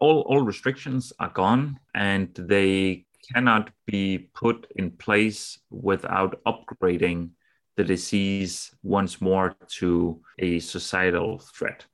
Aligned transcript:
All, 0.00 0.20
all 0.28 0.42
restrictions 0.42 1.12
are 1.18 1.30
gone 1.34 1.78
and 1.94 2.28
they 2.34 3.04
cannot 3.32 3.70
be 3.86 4.28
put 4.34 4.66
in 4.76 4.90
place 4.90 5.58
without 5.70 6.40
upgrading 6.46 7.30
the 7.76 7.84
disease 7.84 8.72
once 8.82 9.20
more 9.20 9.54
to 9.78 10.20
a 10.38 10.60
societal 10.60 11.38
threat. 11.38 11.86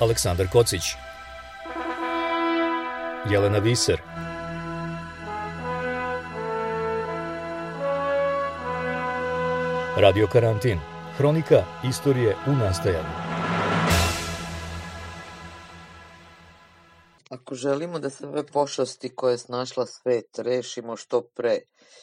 Aleksandar 0.00 0.46
Kocić 0.48 0.96
Jelena 3.26 3.60
Viser. 3.60 4.00
Radio 9.96 10.26
Karantin. 10.26 10.78
Hronika 11.18 11.64
istorije 11.88 12.34
u 12.46 12.52
nastajanju 12.52 13.23
Ako 17.34 17.54
želimo 17.54 17.98
da 17.98 18.10
se 18.10 18.26
ove 18.26 18.46
pošasti 18.46 19.14
koje 19.16 19.32
je 19.32 19.38
snašla 19.38 19.86
svet 19.86 20.38
rešimo 20.38 20.96
što 20.96 21.22
pre 21.22 21.58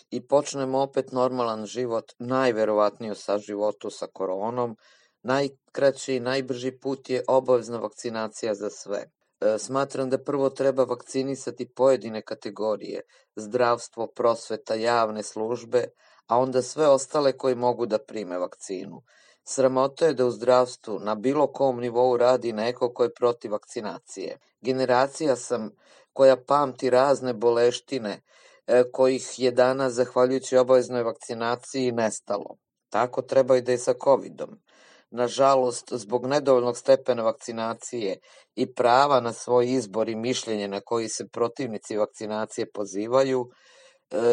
i 0.09 0.27
počnemo 0.27 0.79
opet 0.79 1.11
normalan 1.11 1.65
život, 1.65 2.11
najverovatnije 2.19 3.15
sa 3.15 3.37
životu 3.37 3.89
sa 3.89 4.07
koronom, 4.13 4.75
najkraći 5.23 6.15
i 6.15 6.19
najbrži 6.19 6.71
put 6.71 7.09
je 7.09 7.23
obavezna 7.27 7.77
vakcinacija 7.77 8.55
za 8.55 8.69
sve. 8.69 9.05
E, 9.05 9.57
smatram 9.59 10.09
da 10.09 10.23
prvo 10.23 10.49
treba 10.49 10.83
vakcinisati 10.83 11.69
pojedine 11.73 12.21
kategorije, 12.21 13.01
zdravstvo, 13.35 14.07
prosveta, 14.07 14.75
javne 14.75 15.23
službe, 15.23 15.85
a 16.27 16.39
onda 16.39 16.61
sve 16.61 16.87
ostale 16.87 17.37
koji 17.37 17.55
mogu 17.55 17.85
da 17.85 17.97
prime 17.97 18.37
vakcinu. 18.37 19.01
Sramota 19.43 20.05
je 20.05 20.13
da 20.13 20.25
u 20.25 20.31
zdravstvu 20.31 20.99
na 20.99 21.15
bilo 21.15 21.47
kom 21.47 21.79
nivou 21.79 22.17
radi 22.17 22.53
neko 22.53 22.93
ko 22.93 23.03
je 23.03 23.13
protiv 23.13 23.51
vakcinacije. 23.51 24.37
Generacija 24.61 25.35
sam 25.35 25.69
koja 26.13 26.37
pamti 26.37 26.89
razne 26.89 27.33
boleštine, 27.33 28.21
e, 28.67 28.83
kojih 28.91 29.39
je 29.39 29.51
danas, 29.51 29.93
zahvaljujući 29.93 30.57
obaveznoj 30.57 31.03
vakcinaciji, 31.03 31.91
nestalo. 31.91 32.57
Tako 32.89 33.21
treba 33.21 33.57
i 33.57 33.61
da 33.61 33.71
je 33.71 33.77
sa 33.77 33.93
covidom. 34.03 34.59
Nažalost, 35.11 35.93
zbog 35.93 36.25
nedovoljnog 36.25 36.77
stepena 36.77 37.23
vakcinacije 37.23 38.19
i 38.55 38.73
prava 38.73 39.19
na 39.19 39.33
svoj 39.33 39.71
izbor 39.71 40.09
i 40.09 40.15
mišljenje 40.15 40.67
na 40.67 40.81
koji 40.81 41.09
se 41.09 41.27
protivnici 41.27 41.97
vakcinacije 41.97 42.71
pozivaju, 42.71 43.49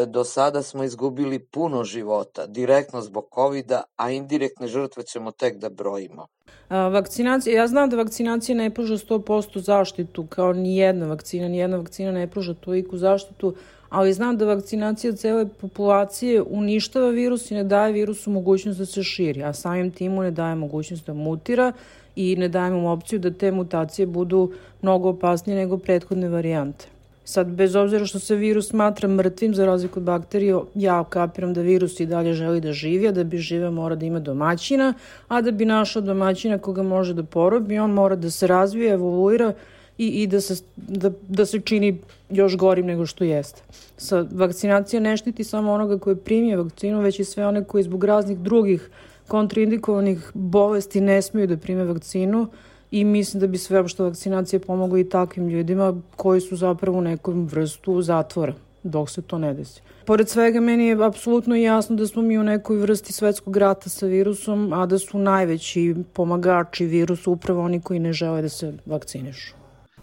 do 0.07 0.23
sada 0.23 0.61
smo 0.61 0.83
izgubili 0.83 1.39
puno 1.39 1.83
života, 1.83 2.45
direktno 2.45 3.01
zbog 3.01 3.25
covid 3.35 3.71
a 3.95 4.11
indirektne 4.11 4.67
žrtve 4.67 5.03
ćemo 5.03 5.31
tek 5.31 5.57
da 5.57 5.69
brojimo. 5.69 6.27
A, 6.69 6.87
vakcinacija, 6.87 7.61
ja 7.61 7.67
znam 7.67 7.89
da 7.89 7.97
vakcinacija 7.97 8.55
ne 8.55 8.69
pruža 8.69 8.97
100% 8.97 9.59
zaštitu, 9.59 10.25
kao 10.29 10.53
ni 10.53 10.77
jedna 10.77 11.05
vakcina, 11.05 11.47
ni 11.47 11.57
jedna 11.57 11.77
vakcina 11.77 12.11
ne 12.11 12.27
pruža 12.27 12.53
toliku 12.53 12.97
zaštitu, 12.97 13.55
ali 13.89 14.13
znam 14.13 14.37
da 14.37 14.45
vakcinacija 14.45 15.13
cele 15.13 15.47
populacije 15.47 16.41
uništava 16.41 17.09
virus 17.09 17.51
i 17.51 17.55
ne 17.55 17.63
daje 17.63 17.93
virusu 17.93 18.31
mogućnost 18.31 18.79
da 18.79 18.85
se 18.85 19.03
širi, 19.03 19.43
a 19.43 19.53
samim 19.53 19.91
timu 19.91 20.21
ne 20.21 20.31
daje 20.31 20.55
mogućnost 20.55 21.05
da 21.05 21.13
mutira 21.13 21.73
i 22.15 22.35
ne 22.35 22.49
daje 22.49 22.71
mu 22.71 22.91
opciju 22.91 23.19
da 23.19 23.31
te 23.31 23.51
mutacije 23.51 24.05
budu 24.05 24.51
mnogo 24.81 25.09
opasnije 25.09 25.57
nego 25.57 25.77
prethodne 25.77 26.29
varijante. 26.29 26.98
Sad, 27.29 27.47
bez 27.47 27.75
obzira 27.75 28.05
što 28.05 28.19
se 28.19 28.35
virus 28.35 28.67
smatra 28.67 29.07
mrtvim 29.07 29.53
za 29.55 29.65
razliku 29.65 29.99
od 29.99 30.03
bakterije, 30.03 30.55
ja 30.75 31.03
kapiram 31.03 31.53
da 31.53 31.61
virus 31.61 31.99
i 31.99 32.05
dalje 32.05 32.33
želi 32.33 32.61
da 32.61 32.71
živi, 32.73 33.07
a 33.07 33.11
da 33.11 33.23
bi 33.23 33.37
žive 33.37 33.69
mora 33.69 33.95
da 33.95 34.05
ima 34.05 34.19
domaćina, 34.19 34.93
a 35.27 35.41
da 35.41 35.51
bi 35.51 35.65
našao 35.65 36.01
domaćina 36.01 36.57
koga 36.57 36.83
može 36.83 37.13
da 37.13 37.23
porobi, 37.23 37.77
on 37.79 37.91
mora 37.91 38.15
da 38.15 38.31
se 38.31 38.47
razvije, 38.47 38.93
evoluira 38.93 39.53
i, 39.97 40.07
i 40.07 40.27
da, 40.27 40.41
se, 40.41 40.63
da, 40.75 41.11
da 41.27 41.45
se 41.45 41.59
čini 41.61 41.99
još 42.29 42.57
gorim 42.57 42.85
nego 42.85 43.05
što 43.05 43.23
jeste. 43.23 43.61
Sa 43.97 44.25
vakcinacija 44.31 44.99
ne 44.99 45.17
štiti 45.17 45.43
samo 45.43 45.73
onoga 45.73 45.99
koji 45.99 46.15
primije 46.15 46.57
vakcinu, 46.57 47.01
već 47.01 47.19
i 47.19 47.23
sve 47.23 47.47
one 47.47 47.63
koji 47.63 47.83
zbog 47.83 48.03
raznih 48.03 48.37
drugih 48.37 48.89
kontraindikovanih 49.27 50.31
bolesti 50.33 51.01
ne 51.01 51.21
smeju 51.21 51.47
da 51.47 51.57
prime 51.57 51.85
vakcinu, 51.85 52.47
i 52.91 53.03
mislim 53.05 53.41
da 53.41 53.47
bi 53.47 53.57
sveopšta 53.57 54.03
vakcinacija 54.03 54.59
pomogla 54.59 54.99
i 54.99 55.09
takvim 55.09 55.49
ljudima 55.49 56.01
koji 56.15 56.41
su 56.41 56.55
zapravo 56.55 56.97
u 56.97 57.01
nekom 57.01 57.47
vrstu 57.51 58.01
zatvora 58.01 58.53
dok 58.83 59.09
se 59.09 59.21
to 59.21 59.37
ne 59.37 59.53
desi. 59.53 59.81
Pored 60.05 60.29
svega, 60.29 60.59
meni 60.59 60.87
je 60.87 61.05
apsolutno 61.05 61.55
jasno 61.55 61.95
da 61.95 62.07
smo 62.07 62.21
mi 62.21 62.37
u 62.37 62.43
nekoj 62.43 62.77
vrsti 62.77 63.13
svetskog 63.13 63.57
rata 63.57 63.89
sa 63.89 64.05
virusom, 64.05 64.73
a 64.73 64.85
da 64.85 64.99
su 64.99 65.19
najveći 65.19 65.95
pomagači 66.13 66.85
virusu 66.85 67.31
upravo 67.31 67.61
oni 67.61 67.81
koji 67.81 67.99
ne 67.99 68.13
žele 68.13 68.41
da 68.41 68.49
se 68.49 68.73
vakcinišu. 68.85 69.53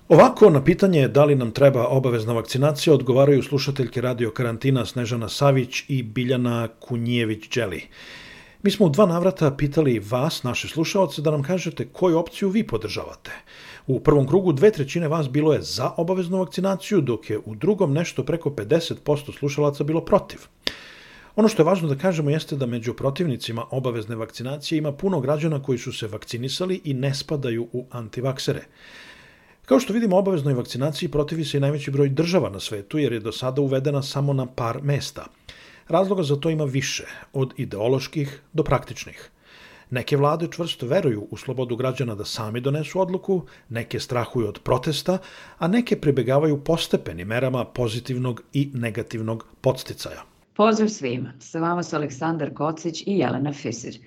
Ovako, 0.09 0.51
na 0.51 0.65
pitanje 0.65 1.09
da 1.09 1.25
li 1.25 1.35
nam 1.35 1.51
treba 1.51 1.87
obavezna 1.87 2.33
vakcinacija 2.33 2.95
odgovaraju 2.95 3.43
slušateljke 3.43 4.01
radio 4.01 4.31
karantina 4.31 4.87
Snežana 4.87 5.29
Savić 5.29 5.85
i 5.89 6.03
Biljana 6.03 6.69
Kunjijević-Đeli. 6.81 7.81
Mi 8.67 8.71
smo 8.71 8.87
u 8.87 8.89
dva 8.89 9.07
navrata 9.07 9.51
pitali 9.51 9.99
vas, 9.99 10.43
naše 10.43 10.69
slušalce, 10.69 11.23
da 11.23 11.31
nam 11.31 11.43
kažete 11.43 11.85
koju 11.93 12.19
opciju 12.19 12.49
vi 12.49 12.67
podržavate. 12.67 13.31
U 13.87 14.01
prvom 14.01 14.27
krugu 14.27 14.53
dve 14.53 14.71
trećine 14.71 15.09
vas 15.09 15.29
bilo 15.29 15.53
je 15.53 15.63
za 15.63 15.91
obaveznu 15.97 16.39
vakcinaciju, 16.39 17.01
dok 17.01 17.31
je 17.31 17.39
u 17.39 17.55
drugom 17.55 17.93
nešto 17.93 18.25
preko 18.25 18.51
50% 18.51 19.39
slušalaca 19.39 19.85
bilo 19.85 20.01
protiv. 20.05 20.39
Ono 21.37 21.49
što 21.49 21.63
je 21.63 21.67
važno 21.67 21.89
da 21.89 21.95
kažemo 21.95 22.31
jeste 22.31 22.57
da 22.57 22.67
među 22.67 22.95
protivnicima 22.95 23.67
obavezne 23.71 24.17
vakcinacije 24.17 24.79
ima 24.79 24.93
puno 24.93 25.21
građana 25.21 25.63
koji 25.63 25.79
su 25.79 25.93
se 25.93 26.09
vakcinisali 26.09 26.81
i 26.85 26.95
ne 26.95 27.15
spadaju 27.15 27.69
u 27.73 27.87
antivaksere. 27.91 28.65
Kao 29.65 29.81
što 29.81 29.93
vidimo, 29.93 30.17
obaveznoj 30.17 30.55
vakcinaciji 30.55 31.09
protivi 31.09 31.45
se 31.45 31.57
i 31.57 31.61
najveći 31.61 31.91
broj 31.91 32.09
država 32.09 32.51
na 32.51 32.61
svetu, 32.61 32.99
jer 32.99 33.13
je 33.13 33.21
do 33.21 33.33
sada 33.33 33.61
uvedena 33.63 34.03
samo 34.03 34.33
na 34.33 34.47
par 34.47 34.83
mesta– 34.83 35.27
Razloga 35.89 36.23
za 36.23 36.37
to 36.37 36.51
ima 36.51 36.65
više, 36.65 37.05
od 37.33 37.55
ideoloških 37.57 38.41
do 38.53 38.63
praktičnih. 38.63 39.31
Neke 39.91 40.17
vlade 40.17 40.49
čvrsto 40.51 40.87
veruju 40.87 41.29
u 41.31 41.37
slobodu 41.37 41.77
građana 41.77 42.15
da 42.15 42.25
sami 42.25 42.61
donesu 42.61 43.01
odluku, 43.01 43.43
neke 43.69 44.01
strahuju 44.01 44.49
od 44.49 44.59
protesta, 44.65 45.19
a 45.59 45.69
neke 45.69 46.01
pribegavaju 46.01 46.65
postepenim 46.65 47.29
merama 47.29 47.65
pozitivnog 47.65 48.43
i 48.53 48.71
negativnog 48.75 49.47
podsticaja. 49.61 50.23
Pozdrav 50.57 50.89
svima, 50.89 51.33
sa 51.39 51.61
vama 51.61 51.83
su 51.83 51.97
Aleksandar 51.97 52.55
Kocić 52.55 53.03
i 53.07 53.19
Jelena 53.19 53.53
Fisir. 53.53 53.99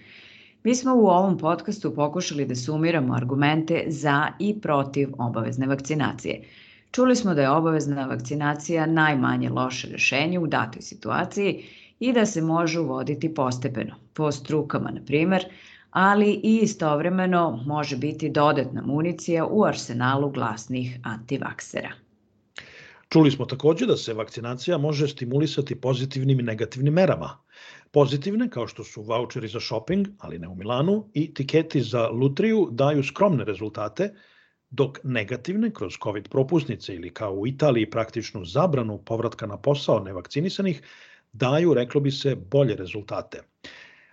Mi 0.64 0.76
smo 0.76 0.96
u 0.96 1.08
ovom 1.08 1.38
podcastu 1.38 1.96
pokušali 1.96 2.46
da 2.46 2.56
sumiramo 2.56 3.14
argumente 3.14 3.84
za 3.88 4.28
i 4.40 4.62
protiv 4.62 5.10
obavezne 5.18 5.68
vakcinacije– 5.68 6.42
Čuli 6.92 7.16
smo 7.16 7.34
da 7.34 7.42
je 7.42 7.50
obavezna 7.50 8.06
vakcinacija 8.06 8.86
najmanje 8.86 9.50
loše 9.50 9.88
rešenje 9.92 10.40
u 10.40 10.48
datoj 10.48 10.82
situaciji 10.82 11.64
i 12.00 12.14
da 12.14 12.26
se 12.26 12.42
može 12.42 12.80
uvoditi 12.80 13.34
postepeno, 13.34 13.96
po 14.14 14.32
strukama 14.32 14.92
na 14.92 15.02
primer, 15.06 15.46
ali 15.92 16.32
i 16.44 16.60
istovremeno 16.64 17.64
može 17.66 17.98
biti 17.98 18.30
dodatna 18.30 18.82
municija 18.82 19.46
u 19.46 19.64
arsenalu 19.66 20.30
glasnih 20.30 21.00
antivaksera. 21.04 21.92
Čuli 23.10 23.32
smo 23.32 23.46
takođe 23.46 23.86
da 23.86 23.98
se 23.98 24.14
vakcinacija 24.14 24.78
može 24.78 25.08
stimulisati 25.08 25.82
pozitivnim 25.82 26.40
i 26.40 26.44
negativnim 26.44 26.94
merama. 26.94 27.38
Pozitivne, 27.92 28.50
kao 28.50 28.68
što 28.68 28.84
su 28.84 29.02
voucheri 29.02 29.48
za 29.48 29.60
shopping, 29.60 30.08
ali 30.20 30.40
ne 30.40 30.48
u 30.48 30.56
Milanu, 30.56 31.10
i 31.14 31.34
tiketi 31.34 31.82
za 31.82 32.08
lutriju 32.08 32.68
daju 32.72 33.04
skromne 33.04 33.46
rezultate, 33.46 34.14
dok 34.70 35.00
negativne 35.04 35.72
kroz 35.74 35.94
COVID 36.04 36.30
propusnice 36.30 36.96
ili 36.96 37.10
kao 37.14 37.34
u 37.34 37.48
Italiji 37.48 37.90
praktičnu 37.90 38.46
zabranu 38.46 38.98
povratka 38.98 39.46
na 39.46 39.58
posao 39.58 40.00
nevakcinisanih 40.00 40.82
daju, 41.34 41.74
reklo 41.74 42.02
bi 42.02 42.12
se, 42.12 42.36
bolje 42.36 42.76
rezultate. 42.76 43.42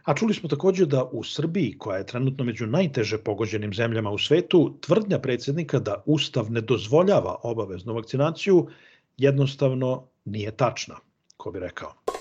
A 0.05 0.15
čuli 0.15 0.35
smo 0.35 0.49
takođe 0.49 0.87
da 0.87 1.05
u 1.05 1.25
Srbiji, 1.25 1.79
koja 1.79 1.99
je 1.99 2.07
trenutno 2.07 2.45
među 2.45 2.67
najteže 2.67 3.19
pogođenim 3.19 3.75
zemljama 3.75 4.11
u 4.11 4.19
svetu, 4.19 4.79
tvrdnja 4.81 5.19
predsednika 5.19 5.79
da 5.79 6.03
Ustav 6.07 6.53
ne 6.53 6.61
dozvoljava 6.61 7.37
obaveznu 7.43 7.95
vakcinaciju 7.95 8.69
jednostavno 9.17 10.07
nije 10.25 10.51
tačna, 10.57 10.97
ko 11.37 11.51
bi 11.51 11.61
rekao. 11.61 12.16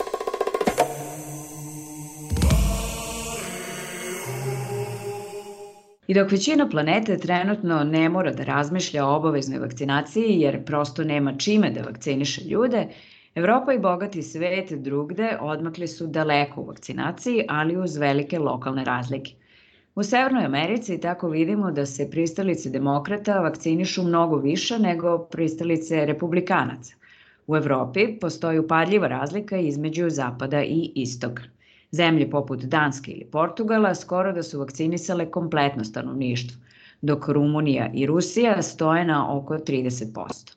I 6.08 6.14
dok 6.14 6.32
većina 6.32 6.70
planete 6.70 7.18
trenutno 7.18 7.84
ne 7.84 8.10
mora 8.10 8.32
da 8.32 8.44
razmišlja 8.44 9.06
o 9.06 9.16
obaveznoj 9.16 9.60
vakcinaciji 9.60 10.40
jer 10.40 10.66
prosto 10.66 11.04
nema 11.04 11.38
čime 11.38 11.70
da 11.72 11.82
vakciniše 11.82 12.44
ljude, 12.44 12.88
Evropa 13.36 13.74
i 13.74 13.80
bogati 13.80 14.22
svet 14.22 14.72
drugde 14.72 15.38
odmakli 15.42 15.88
su 15.88 16.08
daleko 16.08 16.62
u 16.62 16.66
vakcinaciji, 16.66 17.46
ali 17.50 17.78
uz 17.78 17.98
velike 17.98 18.40
lokalne 18.40 18.84
razlike. 18.86 19.34
U 19.96 20.04
Severnoj 20.04 20.46
Americi 20.46 21.00
tako 21.00 21.30
vidimo 21.30 21.72
da 21.72 21.86
se 21.86 22.10
pristalice 22.12 22.70
demokrata 22.70 23.40
vakcinišu 23.40 24.04
mnogo 24.04 24.38
više 24.38 24.80
nego 24.80 25.18
pristalice 25.18 26.06
republikanaca. 26.06 26.96
U 27.48 27.56
Evropi 27.56 28.20
postoji 28.22 28.60
upadljiva 28.60 29.08
razlika 29.08 29.58
između 29.58 30.10
zapada 30.10 30.64
i 30.64 30.92
istoga. 30.96 31.42
Zemlje 31.92 32.30
poput 32.30 32.64
Danske 32.64 33.12
ili 33.12 33.26
Portugala 33.32 33.96
skoro 33.96 34.34
da 34.34 34.44
su 34.44 34.60
vakcinisale 34.60 35.32
kompletno 35.32 35.84
stanovništvo, 35.84 36.58
dok 37.02 37.28
Rumunija 37.28 37.90
i 37.94 38.06
Rusija 38.06 38.62
stoje 38.62 39.06
na 39.06 39.38
oko 39.38 39.58
30%. 39.58 40.56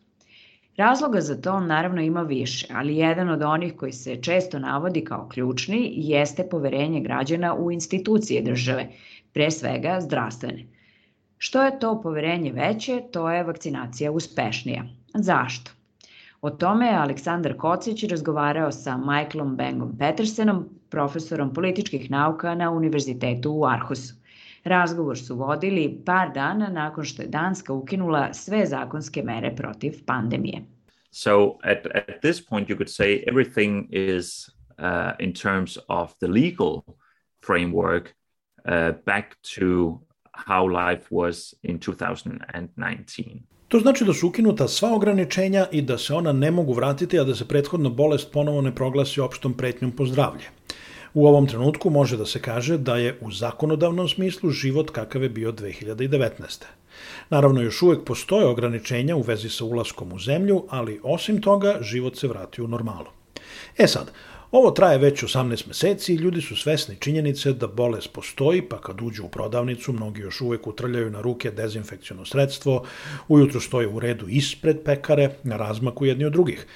Razloga 0.76 1.20
za 1.20 1.40
to 1.40 1.60
naravno 1.60 2.02
ima 2.02 2.22
više, 2.22 2.66
ali 2.74 2.96
jedan 2.96 3.30
od 3.30 3.42
onih 3.42 3.76
koji 3.76 3.92
se 3.92 4.16
često 4.22 4.58
navodi 4.58 5.04
kao 5.04 5.28
ključni 5.28 5.92
jeste 5.96 6.48
poverenje 6.48 7.00
građana 7.00 7.54
u 7.54 7.72
institucije 7.72 8.42
države, 8.42 8.88
pre 9.32 9.50
svega 9.50 10.00
zdravstvene. 10.00 10.66
Što 11.38 11.62
je 11.62 11.78
to 11.78 12.00
poverenje 12.02 12.52
veće, 12.52 13.02
to 13.12 13.30
je 13.30 13.44
vakcinacija 13.44 14.12
uspešnija. 14.12 14.84
Zašto? 15.14 15.77
O 16.40 16.50
tome 16.50 16.86
je 16.86 16.94
Aleksandar 16.94 17.56
Kocić 17.56 18.04
razgovarao 18.04 18.72
sa 18.72 18.96
Michaelom 18.96 19.56
Bengom 19.56 19.98
Petersenom, 19.98 20.68
profesorom 20.90 21.52
političkih 21.54 22.10
nauka 22.10 22.54
na 22.54 22.70
Univerzitetu 22.70 23.52
u 23.52 23.64
Arhusu. 23.66 24.14
Razgovor 24.64 25.18
su 25.18 25.36
vodili 25.36 26.02
par 26.06 26.32
dana 26.34 26.68
nakon 26.68 27.04
što 27.04 27.22
je 27.22 27.28
Danska 27.28 27.72
ukinula 27.72 28.32
sve 28.34 28.66
zakonske 28.66 29.22
mere 29.22 29.56
protiv 29.56 29.92
pandemije. 30.06 30.62
So 31.10 31.58
at, 31.62 31.86
at 31.94 32.20
this 32.20 32.46
point 32.48 32.68
you 32.68 32.76
could 32.76 32.90
say 32.90 33.24
everything 33.26 33.86
is 33.90 34.48
uh, 34.78 35.12
in 35.18 35.32
terms 35.32 35.78
of 35.88 36.12
the 36.18 36.28
legal 36.28 36.82
framework 37.46 38.14
uh, 38.64 38.92
back 39.06 39.36
to 39.56 40.00
how 40.32 40.66
life 40.66 41.06
was 41.10 41.54
in 41.62 41.78
2019. 41.78 43.57
To 43.68 43.78
znači 43.78 44.04
da 44.04 44.14
su 44.14 44.28
ukinuta 44.28 44.68
sva 44.68 44.94
ograničenja 44.94 45.66
i 45.72 45.82
da 45.82 45.98
se 45.98 46.14
ona 46.14 46.32
ne 46.32 46.50
mogu 46.50 46.72
vratiti, 46.72 47.18
a 47.18 47.24
da 47.24 47.34
se 47.34 47.48
prethodna 47.48 47.88
bolest 47.88 48.32
ponovo 48.32 48.60
ne 48.60 48.74
proglasi 48.74 49.20
opštom 49.20 49.54
pretnjom 49.54 49.90
po 49.92 50.06
zdravlje. 50.06 50.44
U 51.14 51.26
ovom 51.26 51.46
trenutku 51.46 51.90
može 51.90 52.16
da 52.16 52.26
se 52.26 52.40
kaže 52.42 52.78
da 52.78 52.96
je 52.96 53.18
u 53.20 53.30
zakonodavnom 53.32 54.08
smislu 54.08 54.50
život 54.50 54.90
kakav 54.90 55.22
je 55.22 55.28
bio 55.28 55.52
2019. 55.52 56.64
Naravno, 57.30 57.60
još 57.60 57.82
uvek 57.82 58.04
postoje 58.04 58.46
ograničenja 58.46 59.16
u 59.16 59.22
vezi 59.22 59.48
sa 59.48 59.64
ulaskom 59.64 60.12
u 60.12 60.18
zemlju, 60.18 60.64
ali 60.70 61.00
osim 61.02 61.40
toga 61.42 61.78
život 61.80 62.16
se 62.16 62.28
vrati 62.28 62.62
u 62.62 62.68
normalu. 62.68 63.10
E 63.78 63.86
sad, 63.86 64.12
Ovo 64.52 64.70
traje 64.70 64.98
već 64.98 65.22
18 65.22 65.68
meseci 65.68 66.12
i 66.12 66.16
ljudi 66.16 66.40
su 66.40 66.56
svesni 66.56 66.96
činjenice 66.96 67.52
da 67.52 67.66
bolest 67.66 68.12
postoji, 68.12 68.62
pa 68.62 68.80
kad 68.80 69.02
uđu 69.02 69.24
u 69.24 69.28
prodavnicu, 69.28 69.92
mnogi 69.92 70.20
još 70.20 70.40
uvek 70.40 70.66
utrljaju 70.66 71.10
na 71.10 71.20
ruke 71.20 71.50
dezinfekciono 71.50 72.24
sredstvo, 72.24 72.84
ujutru 73.28 73.60
stoje 73.60 73.88
u 73.88 74.00
redu 74.00 74.28
ispred 74.28 74.78
pekare, 74.84 75.30
na 75.42 75.56
razmaku 75.56 76.06
jedni 76.06 76.24
od 76.24 76.32
drugih. 76.32 76.66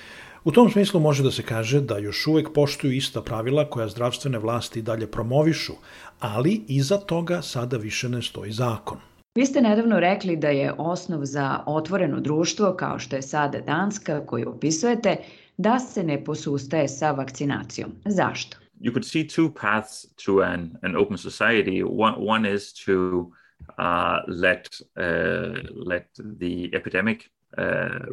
U 0.45 0.53
tom 0.53 0.71
smislu 0.71 1.01
može 1.01 1.23
da 1.23 1.31
se 1.31 1.43
kaže 1.43 1.81
da 1.81 1.99
još 1.99 2.27
uvek 2.27 2.49
poštuju 2.55 2.93
ista 2.93 3.23
pravila 3.23 3.71
koja 3.71 3.89
zdravstvene 3.89 4.39
vlasti 4.39 4.83
dalje 4.83 5.07
promovišu, 5.07 5.73
ali 6.21 6.61
iza 6.69 6.99
toga 6.99 7.43
sada 7.43 7.77
više 7.77 8.09
ne 8.09 8.23
stoji 8.23 8.53
zakon. 8.53 8.99
Vi 9.35 9.47
ste 9.47 9.61
nedavno 9.61 10.01
rekli 10.01 10.37
da 10.37 10.49
je 10.49 10.73
osnov 10.79 11.25
za 11.25 11.61
otvoreno 11.67 12.21
društvo, 12.21 12.75
kao 12.79 12.99
što 12.99 13.17
je 13.17 13.23
sada 13.23 13.61
Danska, 13.61 14.27
koju 14.27 14.51
opisujete, 14.51 15.17
da 15.57 15.79
se 15.79 16.03
ne 16.03 16.25
posustaje 16.25 16.89
sa 16.89 17.11
vakcinacijom. 17.11 17.93
Zašto? 18.05 18.57
You 18.81 18.93
could 18.93 19.05
see 19.05 19.23
two 19.29 19.51
paths 19.61 20.07
to 20.25 20.41
an, 20.41 20.71
an 20.83 20.97
open 20.97 21.19
society. 21.19 21.83
One, 21.83 22.15
one 22.19 22.55
is 22.55 22.73
to 22.85 23.31
uh, 23.79 24.19
let, 24.29 24.69
uh, 24.97 25.55
let 25.87 26.09
the 26.39 26.77
epidemic 26.77 27.31
uh, 27.59 27.65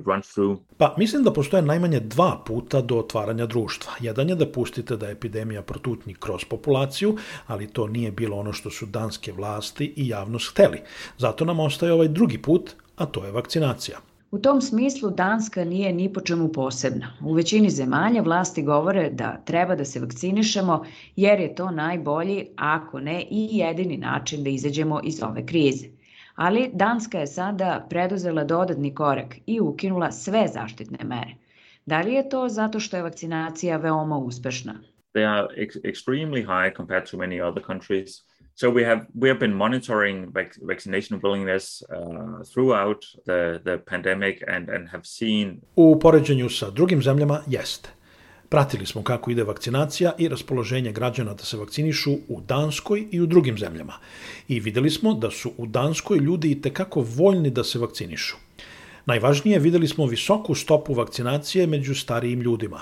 run 0.06 0.22
through. 0.22 0.60
Pa 0.78 0.96
mislim 0.98 1.24
da 1.24 1.34
postoje 1.34 1.62
najmanje 1.62 2.00
dva 2.00 2.44
puta 2.46 2.82
do 2.82 2.98
otvaranja 2.98 3.46
društva. 3.46 3.94
Jedan 4.00 4.30
je 4.30 4.36
da 4.36 4.52
pustite 4.52 4.98
da 4.98 5.10
epidemija 5.10 5.62
protutni 5.62 6.14
kroz 6.14 6.46
populaciju, 6.46 7.18
ali 7.48 7.68
to 7.68 7.88
nije 7.88 8.12
bilo 8.12 8.38
ono 8.38 8.54
što 8.54 8.70
su 8.70 8.86
danske 8.86 9.32
vlasti 9.32 9.94
i 9.96 10.08
javnost 10.08 10.52
hteli. 10.52 10.82
Zato 11.18 11.46
nam 11.46 11.60
ostaje 11.60 11.94
ovaj 11.94 12.08
drugi 12.08 12.38
put, 12.38 12.72
a 12.96 13.06
to 13.06 13.26
je 13.26 13.32
vakcinacija. 13.32 13.98
U 14.32 14.40
tom 14.40 14.62
smislu 14.62 15.10
Danska 15.10 15.64
nije 15.64 15.94
ni 15.94 16.14
po 16.14 16.22
čemu 16.22 16.52
posebna. 16.52 17.08
U 17.26 17.34
većini 17.34 17.70
zemalja 17.70 18.22
vlasti 18.22 18.64
govore 18.64 19.10
da 19.10 19.42
treba 19.46 19.76
da 19.76 19.86
se 19.86 20.00
vakcinišemo 20.00 20.86
jer 21.16 21.40
je 21.40 21.56
to 21.56 21.72
najbolji, 21.72 22.48
ako 22.56 23.00
ne 23.00 23.22
i 23.22 23.48
jedini 23.52 23.98
način 23.98 24.44
da 24.44 24.50
izađemo 24.50 25.02
iz 25.04 25.24
ove 25.24 25.46
krize. 25.46 25.88
Ali 26.36 26.70
Danska 26.74 27.20
je 27.20 27.28
sada 27.28 27.88
preduzela 27.90 28.44
dodatni 28.44 28.96
korak 28.96 29.36
i 29.46 29.60
ukinula 29.60 30.12
sve 30.12 30.48
zaštitne 30.48 31.04
mere. 31.04 31.36
Da 31.86 32.02
li 32.02 32.14
je 32.14 32.30
to 32.30 32.50
zato 32.50 32.80
što 32.80 32.98
je 32.98 33.04
vakcinacija 33.04 33.78
veoma 33.78 34.18
uspešna? 34.18 34.74
They 35.14 35.26
are 35.26 35.48
ex 35.58 35.76
extremely 35.76 36.42
high 36.42 36.78
compared 36.78 37.10
to 37.12 37.18
many 37.18 37.42
other 37.42 37.64
countries. 37.66 38.29
So 38.62 38.70
we 38.70 38.86
have 38.86 39.06
we 39.22 39.30
have 39.30 39.40
been 39.40 39.54
monitoring 39.54 40.34
vac 40.34 40.48
vaccination 40.68 41.20
willingness 41.24 41.84
uh, 41.84 42.44
throughout 42.54 43.06
the 43.26 43.60
the 43.64 43.78
pandemic 43.78 44.44
and 44.48 44.70
and 44.70 44.90
have 44.90 45.06
seen 45.06 45.62
U 45.76 46.00
poređenju 46.00 46.50
sa 46.50 46.70
drugim 46.70 47.02
zemljama 47.02 47.42
jeste. 47.48 47.90
Pratili 48.50 48.86
smo 48.86 49.04
kako 49.04 49.32
ide 49.32 49.44
vakcinacija 49.44 50.14
i 50.18 50.28
raspoloženje 50.28 50.92
građana 50.92 51.34
da 51.34 51.44
se 51.44 51.58
vakcinišu 51.58 52.12
u 52.28 52.42
Danskoj 52.42 53.08
i 53.12 53.22
u 53.22 53.26
drugim 53.26 53.58
zemljama. 53.58 53.94
I 54.48 54.60
videli 54.60 54.90
smo 54.90 55.14
da 55.14 55.32
su 55.32 55.52
u 55.58 55.66
Danskoj 55.66 56.18
ljudi 56.18 56.52
i 56.52 56.62
tekako 56.62 57.06
voljni 57.16 57.50
da 57.50 57.64
se 57.64 57.80
vakcinišu. 57.80 58.36
Najvažnije, 59.06 59.60
videli 59.60 59.88
smo 59.88 60.06
visoku 60.06 60.56
stopu 60.56 60.94
vakcinacije 60.94 61.68
među 61.68 61.96
starijim 61.96 62.42
ljudima. 62.42 62.82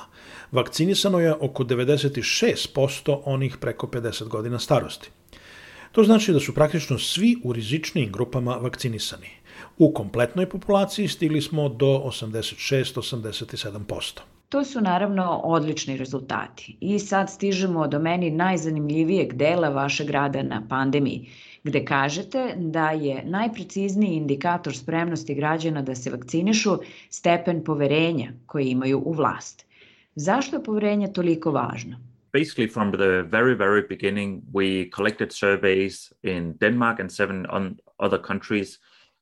Vakcinisano 0.52 1.20
je 1.20 1.34
oko 1.34 1.64
96% 1.64 3.22
onih 3.26 3.58
preko 3.58 3.88
50 3.88 4.28
godina 4.28 4.60
starosti. 4.60 5.10
To 5.98 6.04
znači 6.04 6.34
da 6.34 6.40
su 6.40 6.54
praktično 6.54 7.00
svi 7.00 7.38
u 7.44 7.54
rizičnijim 7.54 8.12
grupama 8.12 8.56
vakcinisani. 8.56 9.28
U 9.78 9.94
kompletnoj 9.94 10.50
populaciji 10.50 11.08
stigli 11.08 11.42
smo 11.42 11.70
do 11.70 11.86
86-87%. 11.86 14.20
To 14.50 14.64
su 14.64 14.82
naravno 14.82 15.42
odlični 15.44 15.98
rezultati. 15.98 16.78
I 16.80 17.00
sad 17.00 17.30
stižemo 17.30 17.88
do 17.88 18.00
meni 18.00 18.32
najzanimljivijeg 18.32 19.34
dela 19.34 19.70
vašeg 19.70 20.10
rada 20.10 20.44
na 20.44 20.64
pandemiji, 20.70 21.30
gde 21.64 21.86
kažete 21.86 22.54
da 22.58 22.92
je 22.92 23.24
najprecizniji 23.26 24.16
indikator 24.16 24.78
spremnosti 24.78 25.36
građana 25.36 25.82
da 25.82 25.96
se 25.96 26.12
vakcinišu 26.12 26.78
stepen 27.10 27.64
poverenja 27.64 28.32
koje 28.46 28.70
imaju 28.70 29.02
u 29.06 29.14
vlast. 29.14 29.66
Zašto 30.16 30.56
je 30.56 30.64
poverenje 30.64 31.14
toliko 31.14 31.52
važno? 31.52 32.07
Basically 32.40 32.70
from 32.76 32.92
the 32.92 33.12
very 33.38 33.56
very 33.66 33.84
beginning 33.94 34.30
we 34.54 34.68
collected 34.96 35.30
surveys 35.32 35.94
in 36.24 36.42
denmark 36.64 37.00
and 37.00 37.12
seven 37.12 37.46
on 37.58 37.64
other 38.06 38.22
countries 38.30 38.70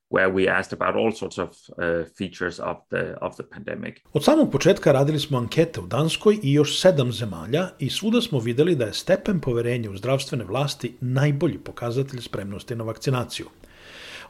where 0.09 0.29
we 0.29 0.47
asked 0.47 0.73
about 0.79 0.95
all 0.95 1.11
sorts 1.11 1.37
of 1.37 1.49
uh, 1.49 2.03
features 2.17 2.59
of 2.59 2.77
the 2.89 3.03
of 3.21 3.35
the 3.35 3.43
pandemic. 3.43 4.01
Od 4.13 4.23
samog 4.23 4.51
početka 4.51 4.91
radili 4.91 5.19
smo 5.19 5.37
ankete 5.37 5.79
u 5.79 5.87
Danskoj 5.87 6.39
i 6.43 6.53
još 6.53 6.81
sedam 6.81 7.11
zemalja 7.11 7.69
i 7.79 7.89
svuda 7.89 8.21
smo 8.21 8.39
videli 8.39 8.75
da 8.75 8.85
je 8.85 8.93
stepen 8.93 9.39
poverenja 9.39 9.91
u 9.91 9.97
zdravstvene 9.97 10.43
vlasti 10.43 10.95
najbolji 11.01 11.57
pokazatelj 11.57 12.21
spremnosti 12.21 12.75
na 12.75 12.83
vakcinaciju. 12.83 13.45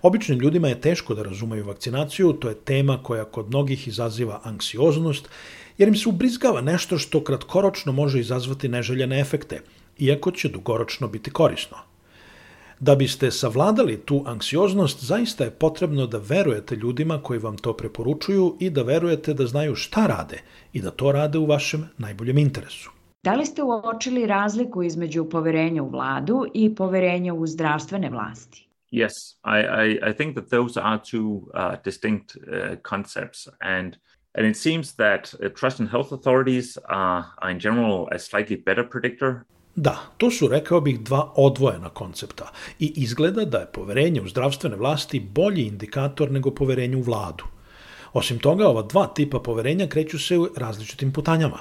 Običnim 0.01 0.39
ljudima 0.39 0.67
je 0.67 0.81
teško 0.81 1.15
da 1.15 1.23
razumeju 1.23 1.65
vakcinaciju, 1.65 2.33
to 2.33 2.49
je 2.49 2.55
tema 2.55 2.99
koja 3.03 3.25
kod 3.25 3.47
mnogih 3.47 3.87
izaziva 3.87 4.41
anksioznost 4.43 5.29
jer 5.77 5.87
im 5.87 5.95
se 5.95 6.09
ubrizgava 6.09 6.61
nešto 6.61 6.97
što 6.97 7.23
kratkoročno 7.23 7.91
može 7.91 8.19
izazvati 8.19 8.69
neželjene 8.69 9.19
efekte, 9.19 9.61
iako 9.97 10.31
će 10.31 10.49
dugoročno 10.49 11.07
biti 11.07 11.31
korisno. 11.31 11.77
Da 12.79 12.95
biste 12.95 13.31
savladali 13.31 13.97
tu 14.05 14.23
anksioznost, 14.27 15.03
zaista 15.03 15.43
je 15.43 15.51
potrebno 15.51 16.07
da 16.07 16.17
verujete 16.17 16.75
ljudima 16.75 17.21
koji 17.23 17.39
vam 17.39 17.57
to 17.57 17.73
preporučuju 17.73 18.57
i 18.59 18.69
da 18.69 18.83
verujete 18.83 19.33
da 19.33 19.45
znaju 19.45 19.75
šta 19.75 20.07
rade 20.07 20.41
i 20.73 20.81
da 20.81 20.91
to 20.91 21.11
rade 21.11 21.37
u 21.37 21.45
vašem 21.45 21.89
najboljem 21.97 22.37
interesu. 22.37 22.91
Da 23.23 23.33
li 23.33 23.45
ste 23.45 23.63
uočili 23.63 24.25
razliku 24.25 24.83
između 24.83 25.25
poverenja 25.29 25.83
u 25.83 25.89
vladu 25.89 26.45
i 26.53 26.75
poverenja 26.75 27.33
u 27.33 27.47
zdravstvene 27.47 28.09
vlasti? 28.09 28.67
Yes, 28.91 29.35
I, 29.45 29.59
I, 29.87 30.09
I 30.09 30.13
think 30.13 30.35
that 30.35 30.49
those 30.49 30.81
are 30.81 30.99
two 30.99 31.27
uh, 31.27 31.75
distinct 31.83 32.35
uh, 32.35 32.75
concepts 32.89 33.47
and 33.59 33.97
And 34.37 34.47
it 34.47 34.57
seems 34.57 34.95
that 34.95 35.33
uh, 35.33 35.49
trust 35.59 35.79
in 35.79 35.87
health 35.87 36.11
authorities 36.11 36.77
are, 36.89 37.25
are 37.37 37.51
in 37.51 37.59
general 37.59 38.07
a 38.11 38.19
slightly 38.19 38.55
better 38.65 38.89
predictor 38.89 39.45
Da, 39.75 39.97
to 40.17 40.31
su, 40.31 40.47
rekao 40.47 40.81
bih, 40.81 40.99
dva 40.99 41.33
odvojena 41.35 41.89
koncepta 41.89 42.51
i 42.79 42.93
izgleda 42.95 43.45
da 43.45 43.57
je 43.57 43.71
poverenje 43.73 44.21
u 44.21 44.27
zdravstvene 44.27 44.75
vlasti 44.75 45.19
bolji 45.19 45.67
indikator 45.67 46.31
nego 46.31 46.51
poverenje 46.51 46.95
u 46.95 47.01
vladu. 47.01 47.43
Osim 48.13 48.39
toga, 48.39 48.67
ova 48.67 48.81
dva 48.81 49.07
tipa 49.07 49.39
poverenja 49.39 49.87
kreću 49.87 50.19
se 50.19 50.37
u 50.37 50.49
različitim 50.57 51.11
putanjama. 51.11 51.59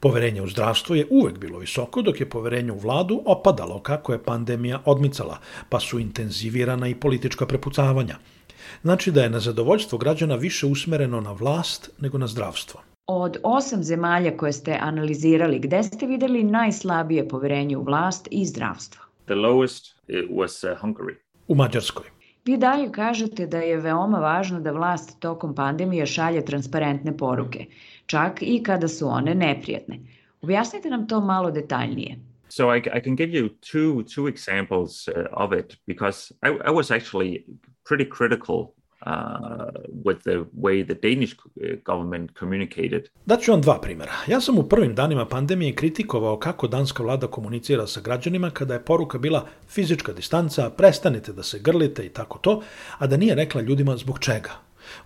Poverenje 0.00 0.42
u 0.42 0.48
zdravstvo 0.48 0.94
je 0.94 1.06
uvek 1.10 1.38
bilo 1.38 1.58
visoko, 1.58 2.02
dok 2.02 2.20
je 2.20 2.30
poverenje 2.30 2.72
u 2.72 2.78
vladu 2.78 3.22
opadalo 3.26 3.82
kako 3.82 4.12
je 4.12 4.22
pandemija 4.24 4.80
odmicala, 4.84 5.38
pa 5.68 5.80
su 5.80 5.98
intenzivirana 5.98 6.88
i 6.88 6.94
politička 6.94 7.46
prepucavanja– 7.46 8.18
Znači 8.82 9.10
da 9.10 9.22
je 9.22 9.30
na 9.30 9.40
zadovoljstvo 9.40 9.98
građana 9.98 10.34
više 10.34 10.66
usmereno 10.66 11.20
na 11.20 11.32
vlast 11.32 11.90
nego 12.00 12.18
na 12.18 12.26
zdravstvo. 12.26 12.80
Od 13.06 13.36
osam 13.42 13.82
zemalja 13.82 14.36
koje 14.36 14.52
ste 14.52 14.78
analizirali, 14.80 15.58
gde 15.58 15.82
ste 15.82 16.06
videli 16.06 16.42
najslabije 16.42 17.28
poverenje 17.28 17.76
u 17.76 17.82
vlast 17.82 18.28
i 18.30 18.46
zdravstvo? 18.46 19.02
The 19.24 19.34
lowest 19.34 19.94
was 20.30 20.72
uh, 20.72 20.80
Hungary. 20.80 21.14
U 21.48 21.54
Mađarskoj. 21.54 22.04
Vi 22.44 22.56
dalje 22.56 22.92
kažete 22.92 23.46
da 23.46 23.58
je 23.58 23.76
veoma 23.76 24.18
važno 24.18 24.60
da 24.60 24.72
vlast 24.72 25.20
tokom 25.20 25.54
pandemije 25.54 26.06
šalje 26.06 26.44
transparentne 26.44 27.16
poruke, 27.16 27.66
čak 28.06 28.42
i 28.42 28.62
kada 28.62 28.88
su 28.88 29.08
one 29.08 29.34
neprijatne. 29.34 29.98
Objasnite 30.42 30.90
nam 30.90 31.08
to 31.08 31.20
malo 31.20 31.50
detaljnije. 31.50 32.18
So 32.48 32.76
I, 32.76 32.78
I 32.78 33.00
can 33.04 33.16
give 33.16 33.32
you 33.32 33.48
two 33.48 34.04
two 34.04 34.28
examples 34.28 35.08
uh, 35.08 35.24
of 35.32 35.52
it 35.52 35.76
because 35.86 36.34
I, 36.42 36.48
I 36.48 36.70
was 36.70 36.90
actually 36.90 37.44
pretty 37.88 38.10
critical 38.16 38.58
uh, 39.06 39.70
with 40.04 40.18
the 40.22 40.44
way 40.62 40.86
the 40.86 40.94
Danish 40.94 41.34
uh, 41.34 41.62
government 41.84 42.30
communicated. 42.38 43.08
Daću 43.26 43.52
vam 43.52 43.60
dva 43.60 43.80
primjera. 43.80 44.12
Ja 44.26 44.40
sam 44.40 44.58
u 44.58 44.68
prvim 44.68 44.94
danima 44.94 45.26
pandemije 45.26 45.74
kritikovao 45.74 46.38
kako 46.38 46.68
danska 46.68 47.02
vlada 47.02 47.26
komunicira 47.26 47.86
sa 47.86 48.00
građanima 48.00 48.50
kada 48.50 48.74
je 48.74 48.84
poruka 48.84 49.18
bila 49.18 49.46
fizička 49.68 50.12
distanca, 50.12 50.70
prestanite 50.70 51.32
da 51.32 51.42
se 51.42 51.58
grlite 51.58 52.06
i 52.06 52.08
tako 52.08 52.38
to, 52.38 52.62
a 52.98 53.06
da 53.06 53.16
nije 53.16 53.34
rekla 53.34 53.60
ljudima 53.60 53.96
zbog 53.96 54.18
čega. 54.18 54.50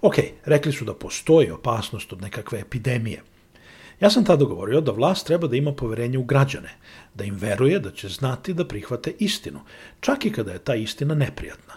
Ok, 0.02 0.14
rekli 0.44 0.72
su 0.72 0.84
da 0.84 0.94
postoji 0.94 1.50
opasnost 1.50 2.12
od 2.12 2.22
nekakve 2.22 2.60
epidemije. 2.60 3.22
Ja 4.00 4.10
sam 4.10 4.24
tada 4.24 4.44
govorio 4.44 4.80
da 4.80 4.92
vlast 4.92 5.26
treba 5.26 5.48
da 5.48 5.56
ima 5.56 5.72
poverenje 5.72 6.18
u 6.18 6.24
građane, 6.24 6.70
da 7.14 7.24
im 7.24 7.34
veruje 7.34 7.78
da 7.78 7.90
će 7.90 8.08
znati 8.08 8.54
da 8.54 8.64
prihvate 8.64 9.12
istinu, 9.18 9.60
čak 10.00 10.26
i 10.26 10.32
kada 10.32 10.52
je 10.52 10.58
ta 10.58 10.74
istina 10.74 11.14
neprijatna. 11.14 11.74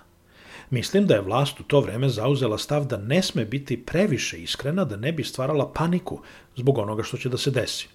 Mislim 0.71 1.07
da 1.07 1.15
je 1.15 1.21
vlast 1.21 1.59
u 1.59 1.63
to 1.63 1.79
vreme 1.79 2.09
zauzela 2.09 2.57
stav 2.57 2.85
da 2.85 2.97
ne 2.97 3.21
sme 3.21 3.45
biti 3.45 3.85
previše 3.85 4.37
iskrena 4.37 4.85
da 4.85 4.95
ne 4.95 5.11
bi 5.11 5.23
stvarala 5.23 5.71
paniku 5.73 6.19
zbog 6.55 6.77
onoga 6.77 7.03
što 7.03 7.17
će 7.17 7.29
da 7.29 7.37
se 7.37 7.51
desi. 7.51 7.87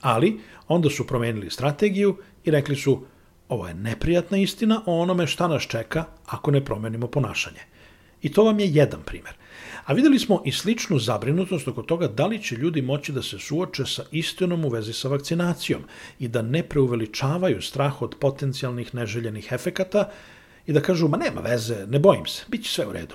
Ali 0.00 0.40
onda 0.68 0.90
su 0.90 1.06
promenili 1.06 1.50
strategiju 1.50 2.16
i 2.44 2.50
rekli 2.50 2.76
su 2.76 3.04
ovo 3.48 3.68
je 3.68 3.74
neprijatna 3.74 4.38
istina 4.38 4.82
o 4.86 5.00
onome 5.00 5.26
šta 5.26 5.48
nas 5.48 5.62
čeka 5.62 6.04
ako 6.26 6.50
ne 6.50 6.64
promenimo 6.64 7.06
ponašanje. 7.06 7.60
I 8.22 8.32
to 8.32 8.44
vam 8.44 8.60
je 8.60 8.70
jedan 8.74 9.02
primer. 9.02 9.32
A 9.84 9.92
videli 9.92 10.18
smo 10.18 10.42
i 10.44 10.52
sličnu 10.52 10.98
zabrinutost 10.98 11.68
oko 11.68 11.82
toga 11.82 12.08
da 12.08 12.26
li 12.26 12.42
će 12.42 12.56
ljudi 12.56 12.82
moći 12.82 13.12
da 13.12 13.22
se 13.22 13.38
suoče 13.38 13.86
sa 13.86 14.04
istinom 14.10 14.64
u 14.64 14.68
vezi 14.68 14.92
sa 14.92 15.08
vakcinacijom 15.08 15.82
i 16.18 16.28
da 16.28 16.42
ne 16.42 16.62
preuveličavaju 16.62 17.62
strah 17.62 18.02
od 18.02 18.16
potencijalnih 18.20 18.94
neželjenih 18.94 19.48
efekata 19.52 20.10
i 20.68 20.72
da 20.72 20.80
kažu, 20.80 21.08
ma 21.08 21.16
nema 21.16 21.40
veze, 21.40 21.86
ne 21.86 21.98
bojim 21.98 22.26
se, 22.26 22.44
bit 22.48 22.64
će 22.64 22.70
sve 22.70 22.86
u 22.86 22.92
redu. 22.92 23.14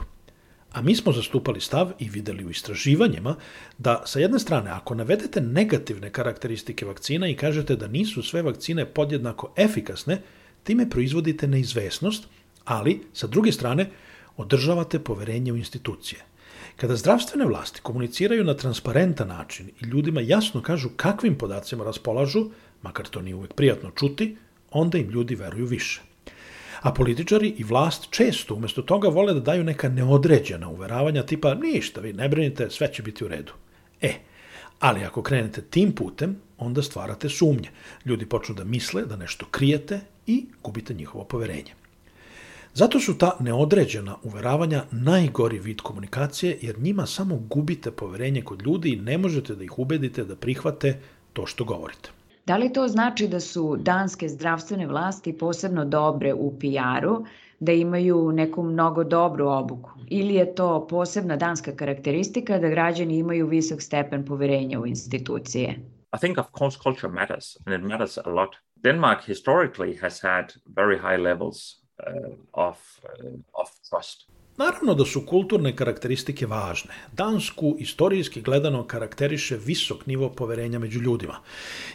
A 0.72 0.81
mi 0.81 0.95
smo 0.95 1.12
zastupali 1.12 1.62
stav 1.62 1.91
i 2.00 2.10
videli 2.10 2.45
u 2.45 2.50
istraživanjima 2.50 3.36
da 3.77 4.01
sa 4.05 4.19
jedne 4.19 4.39
strane, 4.39 4.72
ako 4.72 4.95
navedete 4.95 5.41
negativne 5.41 6.10
karakteristike 6.10 6.86
vakcina 6.86 7.27
i 7.27 7.36
kažete 7.36 7.75
da 7.75 7.88
nisu 7.88 8.24
sve 8.24 8.41
vakcine 8.41 8.86
podjednako 8.86 9.53
efikasne, 9.57 10.22
time 10.63 10.89
proizvodite 10.89 11.48
neizvesnost, 11.48 12.24
ali 12.65 13.01
sa 13.13 13.27
druge 13.27 13.51
strane 13.51 13.89
održavate 14.38 15.00
poverenje 15.00 15.53
u 15.53 15.57
institucije. 15.57 16.22
Kada 16.75 16.95
zdravstvene 16.95 17.45
vlasti 17.45 17.81
komuniciraju 17.81 18.43
na 18.43 18.53
transparentan 18.57 19.27
način 19.27 19.69
i 19.81 19.86
ljudima 19.86 20.22
jasno 20.22 20.62
kažu 20.62 20.89
kakvim 20.95 21.38
podacima 21.38 21.83
raspolažu, 21.83 22.50
makar 22.81 23.07
to 23.07 23.22
nije 23.22 23.36
uvek 23.36 23.53
prijatno 23.53 23.91
čuti, 23.91 24.38
onda 24.72 24.98
im 24.98 25.10
ljudi 25.10 25.36
veruju 25.36 25.65
više. 25.65 26.12
A 26.83 26.91
političari 26.93 27.53
i 27.57 27.63
vlast 27.63 28.07
često 28.09 28.55
umesto 28.55 28.81
toga 28.81 29.07
vole 29.07 29.33
da 29.33 29.39
daju 29.39 29.63
neka 29.63 29.89
neodređena 29.89 30.69
uveravanja 30.69 31.23
tipa 31.23 31.53
ništa, 31.53 32.01
vi 32.01 32.13
ne 32.13 32.29
brinite, 32.29 32.69
sve 32.69 32.93
će 32.93 33.03
biti 33.03 33.25
u 33.25 33.27
redu. 33.27 33.53
E, 34.01 34.13
ali 34.79 35.03
ako 35.03 35.21
krenete 35.21 35.61
tim 35.61 35.91
putem, 35.95 36.35
onda 36.57 36.83
stvarate 36.83 37.29
sumnje. 37.29 37.69
Ljudi 38.05 38.25
počnu 38.25 38.55
da 38.55 38.63
misle 38.63 39.05
da 39.05 39.15
nešto 39.15 39.45
krijete 39.51 39.99
i 40.27 40.45
gubite 40.63 40.93
njihovo 40.93 41.23
poverenje. 41.23 41.71
Zato 42.73 42.99
su 42.99 43.17
ta 43.17 43.37
neodređena 43.39 44.15
uveravanja 44.23 44.83
najgori 44.91 45.59
vid 45.59 45.81
komunikacije, 45.81 46.57
jer 46.61 46.79
njima 46.79 47.05
samo 47.05 47.35
gubite 47.35 47.91
poverenje 47.91 48.41
kod 48.41 48.61
ljudi 48.61 48.89
i 48.89 49.01
ne 49.01 49.17
možete 49.17 49.55
da 49.55 49.63
ih 49.63 49.79
ubedite 49.79 50.23
da 50.23 50.35
prihvate 50.35 50.99
to 51.33 51.45
što 51.45 51.63
govorite. 51.63 52.09
Da 52.45 52.57
li 52.57 52.73
to 52.73 52.88
znači 52.88 53.27
da 53.27 53.39
su 53.39 53.77
danske 53.77 54.29
zdravstvene 54.29 54.88
vlasti 54.88 55.38
posebno 55.38 55.85
dobre 55.85 56.33
u 56.33 56.59
PR-u, 56.59 57.25
da 57.59 57.71
imaju 57.71 58.31
neku 58.31 58.63
mnogo 58.63 59.03
dobru 59.03 59.47
obuku? 59.47 59.91
Ili 60.07 60.33
je 60.33 60.55
to 60.55 60.88
posebna 60.88 61.35
danska 61.35 61.75
karakteristika 61.75 62.59
da 62.59 62.69
građani 62.69 63.17
imaju 63.17 63.47
visok 63.47 63.81
stepen 63.81 64.25
poverenja 64.25 64.79
u 64.79 64.88
institucije? 64.88 65.69
I 66.15 66.19
think 66.19 66.38
of 66.38 66.45
course 66.57 66.79
culture 66.83 67.13
matters 67.13 67.57
and 67.65 67.75
it 67.75 67.89
matters 67.89 68.17
a 68.17 68.29
lot. 68.29 68.55
Denmark 68.83 69.23
historically 69.23 69.97
has 70.01 70.21
had 70.21 70.53
very 70.65 71.00
high 71.00 71.21
levels 71.21 71.57
uh, 72.00 72.35
of, 72.53 72.77
uh, 73.03 73.31
of 73.53 73.69
trust. 73.89 74.32
Naravno 74.57 74.93
da 74.93 75.05
su 75.05 75.22
kulturne 75.25 75.75
karakteristike 75.75 76.45
važne. 76.45 76.93
Dansku 77.12 77.75
istorijski 77.79 78.41
gledano 78.41 78.83
karakteriše 78.88 79.57
visok 79.57 80.05
nivo 80.05 80.29
poverenja 80.29 80.79
među 80.79 81.00
ljudima. 81.00 81.39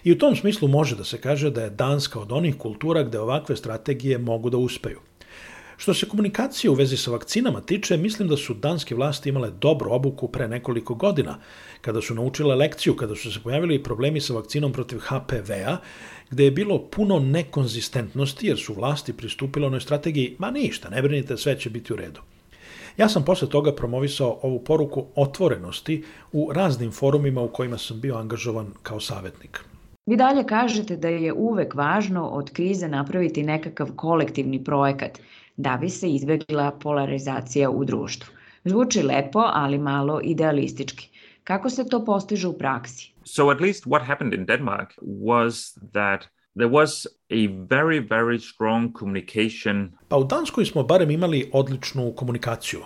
I 0.05 0.13
u 0.13 0.19
tom 0.19 0.37
smislu 0.37 0.69
može 0.69 0.97
da 0.97 1.05
se 1.05 1.21
kaže 1.21 1.51
da 1.51 1.63
je 1.63 1.71
Danska 1.71 2.21
od 2.21 2.33
onih 2.33 2.57
kultura 2.57 3.03
gde 3.03 3.21
ovakve 3.21 3.57
strategije 3.57 4.19
mogu 4.19 4.51
da 4.51 4.57
uspeju. 4.57 4.99
Što 5.77 5.95
se 5.95 6.09
komunikacije 6.09 6.71
u 6.71 6.75
vezi 6.75 6.97
sa 6.97 7.11
vakcinama 7.11 7.61
tiče, 7.61 7.97
mislim 7.97 8.29
da 8.29 8.37
su 8.37 8.55
danske 8.55 8.95
vlasti 8.95 9.29
imale 9.29 9.51
dobru 9.51 9.93
obuku 9.93 10.29
pre 10.29 10.49
nekoliko 10.49 10.95
godina, 10.95 11.39
kada 11.81 12.03
su 12.03 12.15
naučile 12.15 12.55
lekciju, 12.55 12.97
kada 12.97 13.17
su 13.17 13.33
se 13.33 13.41
pojavili 13.45 13.83
problemi 13.83 14.21
sa 14.21 14.35
vakcinom 14.35 14.73
protiv 14.73 14.99
HPV-a, 14.99 15.77
gde 16.31 16.45
je 16.45 16.51
bilo 16.51 16.79
puno 16.91 17.19
nekonzistentnosti, 17.19 18.47
jer 18.47 18.59
su 18.59 18.75
vlasti 18.75 19.13
pristupile 19.13 19.67
onoj 19.67 19.81
strategiji, 19.81 20.37
ma 20.39 20.51
ništa, 20.51 20.89
ne 20.89 21.03
brinite, 21.03 21.37
sve 21.37 21.59
će 21.61 21.71
biti 21.71 21.93
u 21.93 21.97
redu. 21.97 22.21
Ja 22.99 23.09
sam 23.09 23.25
posle 23.25 23.49
toga 23.49 23.73
promovisao 23.73 24.39
ovu 24.43 24.65
poruku 24.65 25.05
otvorenosti 25.15 26.05
u 26.33 26.51
raznim 26.53 26.91
forumima 26.91 27.43
u 27.43 27.49
kojima 27.49 27.79
sam 27.79 28.01
bio 28.01 28.17
angažovan 28.17 28.67
kao 28.83 29.01
savjetnik. 29.01 29.65
Vi 30.07 30.17
dalje 30.17 30.45
kažete 30.45 30.97
da 30.97 31.09
je 31.09 31.33
uvek 31.33 31.75
važno 31.75 32.29
od 32.29 32.53
krize 32.53 32.89
napraviti 32.89 33.43
nekakav 33.43 33.89
kolektivni 33.97 34.65
projekat 34.65 35.19
da 35.57 35.79
bi 35.81 35.89
se 35.89 36.11
izbegla 36.11 36.71
polarizacija 36.71 37.71
u 37.71 37.85
društvu. 37.85 38.35
Zvuči 38.65 39.03
lepo, 39.03 39.43
ali 39.53 39.79
malo 39.79 40.21
idealistički. 40.25 41.09
Kako 41.45 41.71
se 41.71 41.89
to 41.89 42.05
postiže 42.05 42.49
u 42.49 42.59
praksi? 42.59 43.13
So 43.25 43.51
at 43.51 43.61
least 43.61 43.87
what 43.87 44.07
happened 44.07 44.35
in 44.35 44.47
Denmark 44.47 44.95
was 45.03 45.79
that 45.93 46.38
there 46.59 46.71
was 46.71 47.07
a 47.31 47.47
very, 47.47 47.99
very 48.09 48.39
strong 48.39 48.93
communication. 48.99 49.93
Pa 50.09 50.17
u 50.17 50.25
Danskoj 50.25 50.65
smo 50.65 50.83
barem 50.83 51.11
imali 51.11 51.51
odličnu 51.53 52.13
komunikaciju. 52.13 52.81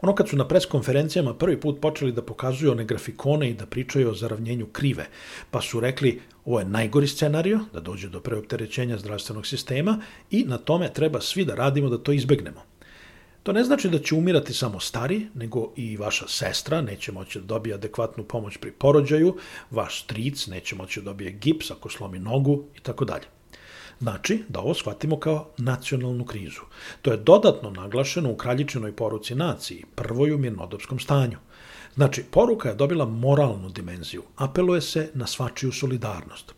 Ono 0.00 0.14
kad 0.14 0.28
su 0.28 0.36
na 0.36 0.48
preskonferencijama 0.48 1.34
prvi 1.34 1.60
put 1.60 1.80
počeli 1.80 2.12
da 2.12 2.22
pokazuju 2.22 2.72
one 2.72 2.84
grafikone 2.84 3.50
i 3.50 3.54
da 3.54 3.66
pričaju 3.66 4.10
o 4.10 4.14
zaravnjenju 4.14 4.66
krive, 4.66 5.06
pa 5.50 5.60
su 5.60 5.80
rekli 5.80 6.20
ovo 6.44 6.58
je 6.58 6.64
najgori 6.64 7.06
scenario, 7.06 7.60
da 7.72 7.80
dođe 7.80 8.08
do 8.08 8.20
preopterećenja 8.20 8.98
zdravstvenog 8.98 9.46
sistema 9.46 9.98
i 10.30 10.44
na 10.44 10.58
tome 10.58 10.92
treba 10.92 11.20
svi 11.20 11.44
da 11.44 11.54
radimo 11.54 11.88
da 11.88 11.98
to 11.98 12.12
izbegnemo. 12.12 12.67
To 13.48 13.52
ne 13.52 13.64
znači 13.64 13.88
da 13.88 13.98
će 13.98 14.14
umirati 14.14 14.54
samo 14.54 14.80
stari, 14.80 15.26
nego 15.34 15.72
i 15.76 15.96
vaša 15.96 16.24
sestra 16.28 16.80
neće 16.80 17.12
moći 17.12 17.38
da 17.40 17.44
dobije 17.44 17.74
adekvatnu 17.74 18.24
pomoć 18.24 18.56
pri 18.56 18.72
porođaju, 18.72 19.36
vaš 19.70 20.02
stric 20.02 20.46
neće 20.46 20.76
moći 20.76 21.00
da 21.00 21.04
dobije 21.04 21.30
gips 21.30 21.70
ako 21.70 21.88
slomi 21.88 22.18
nogu 22.18 22.64
i 22.76 22.80
tako 22.80 23.04
dalje. 23.04 23.24
Znači 24.00 24.44
da 24.48 24.60
ovo 24.60 24.74
shvatimo 24.74 25.18
kao 25.20 25.48
nacionalnu 25.58 26.24
krizu. 26.24 26.60
To 27.02 27.10
je 27.10 27.16
dodatno 27.16 27.70
naglašeno 27.70 28.30
u 28.30 28.36
kraljičinoj 28.36 28.92
poruci 28.96 29.34
naciji, 29.34 29.84
prvoj 29.94 30.32
u 30.32 30.38
mirnodopskom 30.38 30.98
stanju. 30.98 31.38
Znači, 31.94 32.24
poruka 32.30 32.68
je 32.68 32.74
dobila 32.74 33.04
moralnu 33.04 33.68
dimenziju, 33.68 34.22
apeluje 34.36 34.80
se 34.80 35.10
na 35.14 35.26
svačiju 35.26 35.72
solidarnost. 35.72 36.54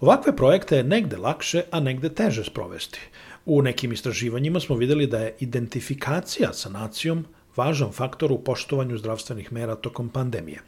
Ovakve 0.00 0.36
projekte 0.36 0.76
je 0.76 0.84
negde 0.84 1.16
lakše, 1.16 1.62
a 1.70 1.80
negde 1.80 2.08
teže 2.08 2.44
sprovesti. 2.44 3.00
U 3.46 3.62
nekim 3.62 3.92
istraživanjima 3.92 4.60
smo 4.60 4.76
videli 4.76 5.06
da 5.06 5.18
je 5.18 5.36
identifikacija 5.40 6.52
sa 6.52 6.68
nacijom 6.68 7.24
važan 7.56 7.92
faktor 7.92 8.32
u 8.32 8.38
poštovanju 8.38 8.98
zdravstvenih 8.98 9.52
mera 9.52 9.74
tokom 9.74 10.08
pandemije. 10.08 10.60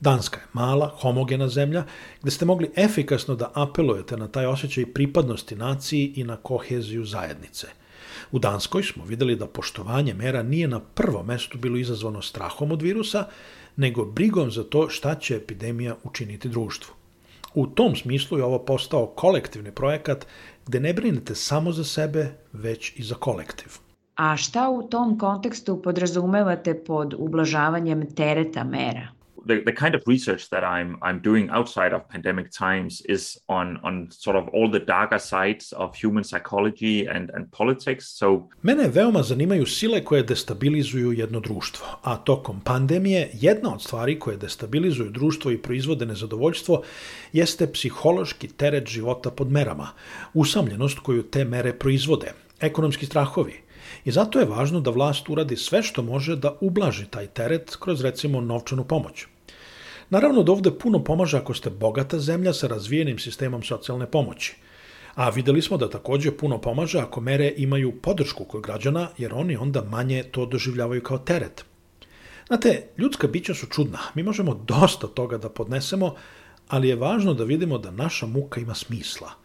Danska 0.00 0.40
je 0.40 0.46
mala, 0.52 0.94
homogena 1.00 1.48
zemlja, 1.48 1.84
gde 2.22 2.30
ste 2.30 2.44
mogli 2.44 2.70
efikasno 2.76 3.34
da 3.34 3.50
apelujete 3.54 4.16
na 4.16 4.28
taj 4.28 4.46
osjećaj 4.46 4.86
pripadnosti 4.86 5.56
naciji 5.56 6.12
i 6.16 6.24
na 6.24 6.36
koheziju 6.36 7.04
zajednice. 7.04 7.66
U 8.32 8.38
Danskoj 8.38 8.82
smo 8.82 9.04
videli 9.04 9.36
da 9.36 9.46
poštovanje 9.46 10.14
mera 10.14 10.42
nije 10.42 10.68
na 10.68 10.80
prvo 10.80 11.22
mestu 11.22 11.58
bilo 11.58 11.76
izazvano 11.76 12.22
strahom 12.22 12.72
od 12.72 12.82
virusa, 12.82 13.24
nego 13.76 14.04
brigom 14.04 14.50
za 14.50 14.64
to 14.64 14.88
šta 14.88 15.14
će 15.14 15.36
epidemija 15.36 15.96
učiniti 16.04 16.48
društvu. 16.48 16.94
U 17.54 17.66
tom 17.66 17.96
smislu 17.96 18.38
je 18.38 18.44
ovo 18.44 18.58
postao 18.58 19.06
kolektivni 19.06 19.72
projekat 19.72 20.26
gde 20.68 20.80
ne 20.80 20.92
brinete 20.92 21.34
samo 21.34 21.72
za 21.72 21.84
sebe, 21.84 22.26
već 22.52 22.92
i 22.96 23.02
za 23.02 23.14
kolektiv. 23.14 23.78
A 24.14 24.36
šta 24.36 24.68
u 24.68 24.82
tom 24.88 25.18
kontekstu 25.18 25.82
podrazumevate 25.82 26.84
pod 26.84 27.14
ublažavanjem 27.18 28.06
tereta 28.14 28.64
mera? 28.64 29.08
The, 29.48 29.62
the 29.64 29.72
kind 29.72 29.94
of 29.94 30.02
research 30.06 30.42
that 30.50 30.62
I'm 30.62 30.90
I'm 31.02 31.20
doing 31.22 31.48
outside 31.50 31.92
of 31.96 32.00
pandemic 32.12 32.46
times 32.58 32.92
is 33.08 33.38
on 33.46 33.78
on 33.82 34.08
sort 34.10 34.36
of 34.36 34.44
all 34.52 34.70
the 34.70 34.84
darker 34.84 35.18
sides 35.18 35.72
of 35.76 35.96
human 36.02 36.24
psychology 36.24 36.96
and 37.16 37.30
and 37.34 37.44
politics. 37.50 38.04
So 38.18 38.48
Mene 38.62 38.88
veoma 38.88 39.22
zanimaju 39.22 39.66
sile 39.66 40.04
koje 40.04 40.22
destabilizuju 40.22 41.12
jedno 41.12 41.40
društvo, 41.40 41.86
a 42.02 42.16
tokom 42.16 42.60
pandemije 42.60 43.30
jedna 43.32 43.74
od 43.74 43.82
stvari 43.82 44.18
koje 44.18 44.36
destabilizuju 44.36 45.10
društvo 45.10 45.50
i 45.50 45.58
proizvode 45.58 46.06
nezadovoljstvo 46.06 46.82
jeste 47.32 47.72
psihološki 47.72 48.48
teret 48.48 48.88
života 48.88 49.30
pod 49.30 49.52
merama, 49.52 49.88
usamljenost 50.34 50.98
koju 50.98 51.22
te 51.22 51.44
mere 51.44 51.72
proizvode, 51.72 52.32
ekonomski 52.60 53.06
strahovi, 53.06 53.68
I 54.04 54.10
zato 54.10 54.38
je 54.38 54.46
važno 54.46 54.80
da 54.80 54.90
vlast 54.90 55.28
uradi 55.28 55.56
sve 55.56 55.82
što 55.82 56.02
može 56.02 56.36
da 56.36 56.54
ublaži 56.60 57.06
taj 57.10 57.26
teret 57.26 57.76
kroz 57.80 58.00
recimo 58.04 58.40
novčanu 58.40 58.84
pomoć. 58.84 59.26
Naravno 60.10 60.42
da 60.42 60.52
ovde 60.52 60.70
puno 60.78 61.04
pomaže 61.04 61.38
ako 61.38 61.54
ste 61.54 61.70
bogata 61.70 62.18
zemlja 62.18 62.52
sa 62.52 62.66
razvijenim 62.66 63.18
sistemom 63.18 63.62
socijalne 63.62 64.06
pomoći. 64.10 64.56
A 65.14 65.30
videli 65.30 65.62
smo 65.62 65.76
da 65.76 65.90
takođe 65.90 66.30
puno 66.36 66.60
pomaže 66.60 66.98
ako 66.98 67.20
mere 67.20 67.52
imaju 67.56 67.92
podršku 68.02 68.44
kod 68.44 68.62
građana, 68.62 69.08
jer 69.18 69.34
oni 69.34 69.56
onda 69.56 69.84
manje 69.84 70.22
to 70.22 70.46
doživljavaju 70.46 71.02
kao 71.02 71.18
teret. 71.18 71.64
Znate, 72.46 72.88
ljudska 72.98 73.26
bića 73.26 73.54
su 73.54 73.66
čudna. 73.66 73.98
Mi 74.14 74.22
možemo 74.22 74.54
dosta 74.54 75.06
toga 75.06 75.38
da 75.38 75.48
podnesemo, 75.48 76.14
ali 76.68 76.88
je 76.88 76.96
važno 76.96 77.34
da 77.34 77.44
vidimo 77.44 77.78
da 77.78 77.90
naša 77.90 78.26
muka 78.26 78.60
ima 78.60 78.74
smisla– 78.74 79.30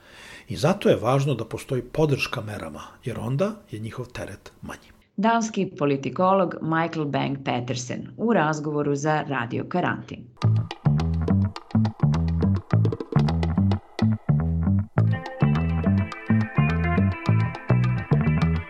I 0.47 0.55
zato 0.55 0.89
je 0.89 0.95
važno 0.95 1.33
da 1.35 1.45
postoji 1.45 1.81
podrška 1.81 2.41
merama, 2.41 2.83
jer 3.03 3.19
onda 3.19 3.55
je 3.71 3.79
njihov 3.79 4.05
teret 4.05 4.51
manji. 4.61 4.92
Danski 5.15 5.71
politikolog 5.79 6.55
Michael 6.61 7.05
Bang 7.05 7.37
Petersen 7.45 8.07
u 8.17 8.33
razgovoru 8.33 8.95
za 8.95 9.23
Radio 9.27 9.65
Karantin. 9.69 10.23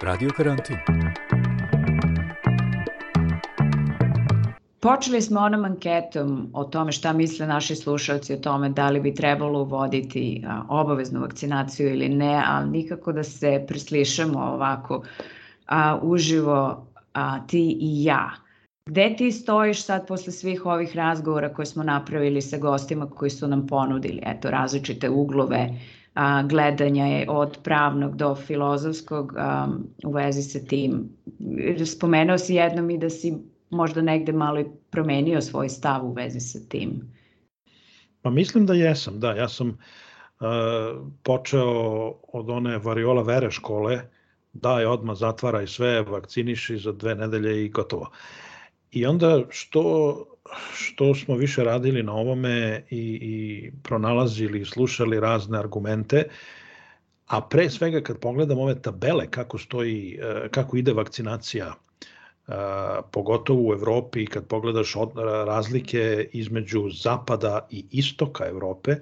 Radio 0.01 0.29
Karantin. 0.38 0.77
Počeli 4.79 5.21
smo 5.21 5.39
onom 5.39 5.65
anketom 5.65 6.50
o 6.53 6.63
tome 6.63 6.91
šta 6.91 7.13
misle 7.13 7.47
naši 7.47 7.75
slušalci 7.75 8.33
o 8.33 8.38
tome 8.38 8.69
da 8.69 8.89
li 8.89 9.00
bi 9.00 9.13
trebalo 9.13 9.62
uvoditi 9.62 10.43
obaveznu 10.69 11.21
vakcinaciju 11.21 11.89
ili 11.89 12.09
ne, 12.09 12.43
ali 12.47 12.69
nikako 12.69 13.12
da 13.12 13.23
se 13.23 13.65
preslišamo 13.67 14.39
ovako 14.39 15.03
a, 15.65 16.00
uživo 16.01 16.88
a, 17.13 17.48
ti 17.48 17.77
i 17.79 18.03
ja. 18.03 18.32
Gde 18.89 19.15
ti 19.17 19.32
stojiš 19.32 19.84
sad 19.84 20.08
posle 20.08 20.34
svih 20.34 20.65
ovih 20.65 20.96
razgovora 20.96 21.53
koje 21.53 21.65
smo 21.65 21.84
napravili 21.84 22.41
sa 22.41 22.58
gostima 22.58 23.10
koji 23.10 23.29
su 23.29 23.48
nam 23.48 23.67
ponudili, 23.67 24.22
eto, 24.25 24.51
različite 24.51 25.10
uglove 25.10 25.70
a, 26.13 26.43
gledanja 26.43 27.05
je 27.05 27.29
od 27.29 27.58
pravnog 27.63 28.15
do 28.15 28.36
filozofskog 28.36 29.34
a, 29.38 29.67
u 30.03 30.12
vezi 30.12 30.41
sa 30.41 30.60
tim. 30.60 31.10
Spomenuo 31.86 32.38
si 32.38 32.55
jednom 32.55 32.89
i 32.89 32.98
da 32.98 33.10
si 33.10 33.34
možda 33.70 34.01
negde 34.01 34.32
malo 34.32 34.60
i 34.60 34.65
promenio 34.89 35.41
svoj 35.41 35.70
stav 35.70 36.05
u 36.05 36.13
vezi 36.13 36.39
sa 36.39 36.60
tim? 36.70 37.13
Pa 38.22 38.29
mislim 38.29 38.65
da 38.65 38.74
jesam, 38.74 39.20
da. 39.20 39.32
Ja 39.32 39.50
sam 39.50 39.67
uh, 39.67 39.77
počeo 41.24 42.13
od 42.34 42.50
one 42.50 42.77
variola 42.77 43.24
vere 43.24 43.51
škole, 43.51 44.01
daj 44.53 44.86
odmah 44.86 45.17
zatvaraj 45.17 45.67
sve, 45.67 46.01
vakciniši 46.01 46.77
za 46.77 46.91
dve 46.91 47.15
nedelje 47.15 47.65
i 47.65 47.69
gotovo. 47.69 48.12
I 48.91 49.05
onda 49.05 49.41
što, 49.50 50.25
što 50.74 51.15
smo 51.15 51.36
više 51.36 51.63
radili 51.63 52.03
na 52.03 52.13
ovome 52.13 52.86
i, 52.89 53.19
i 53.22 53.72
pronalazili 53.83 54.62
i 54.62 54.65
slušali 54.65 55.19
razne 55.19 55.60
argumente, 55.60 56.27
a 57.27 57.41
pre 57.41 57.69
svega 57.69 58.01
kad 58.01 58.19
pogledam 58.19 58.60
ove 58.60 58.81
tabele 58.81 59.31
kako 59.31 59.57
stoji, 59.57 60.19
e, 60.22 60.50
kako 60.50 60.77
ide 60.77 60.93
vakcinacija 60.93 61.74
pogotovo 63.12 63.69
u 63.69 63.74
Evropi 63.74 64.25
kad 64.25 64.48
pogledaš 64.48 64.95
od, 64.95 65.12
razlike 65.45 66.29
između 66.31 66.89
zapada 66.89 67.67
i 67.72 67.86
istoka 67.91 68.45
Evrope, 68.48 68.95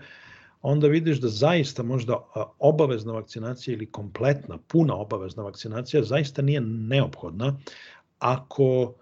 onda 0.62 0.88
vidiš 0.88 1.22
da 1.22 1.28
zaista 1.28 1.84
možda 1.84 2.18
obavezna 2.60 3.14
vakcinacija 3.14 3.74
ili 3.74 3.92
kompletna, 3.92 4.58
puna 4.68 4.96
obavezna 4.96 5.44
vakcinacija 5.44 6.04
zaista 6.04 6.42
nije 6.42 6.62
neophodna 6.62 7.58
ako 8.20 8.94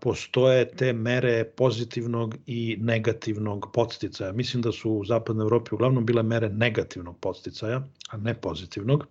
postoje 0.00 0.70
te 0.76 0.92
mere 0.92 1.44
pozitivnog 1.44 2.36
i 2.46 2.76
negativnog 2.80 3.70
podsticaja. 3.72 4.32
Mislim 4.32 4.62
da 4.62 4.72
su 4.72 4.92
u 4.92 5.04
zapadnoj 5.04 5.44
Evropi 5.44 5.74
uglavnom 5.74 6.06
bile 6.06 6.22
mere 6.22 6.48
negativnog 6.48 7.18
podsticaja, 7.20 7.88
a 8.10 8.16
ne 8.16 8.34
pozitivnog. 8.34 9.06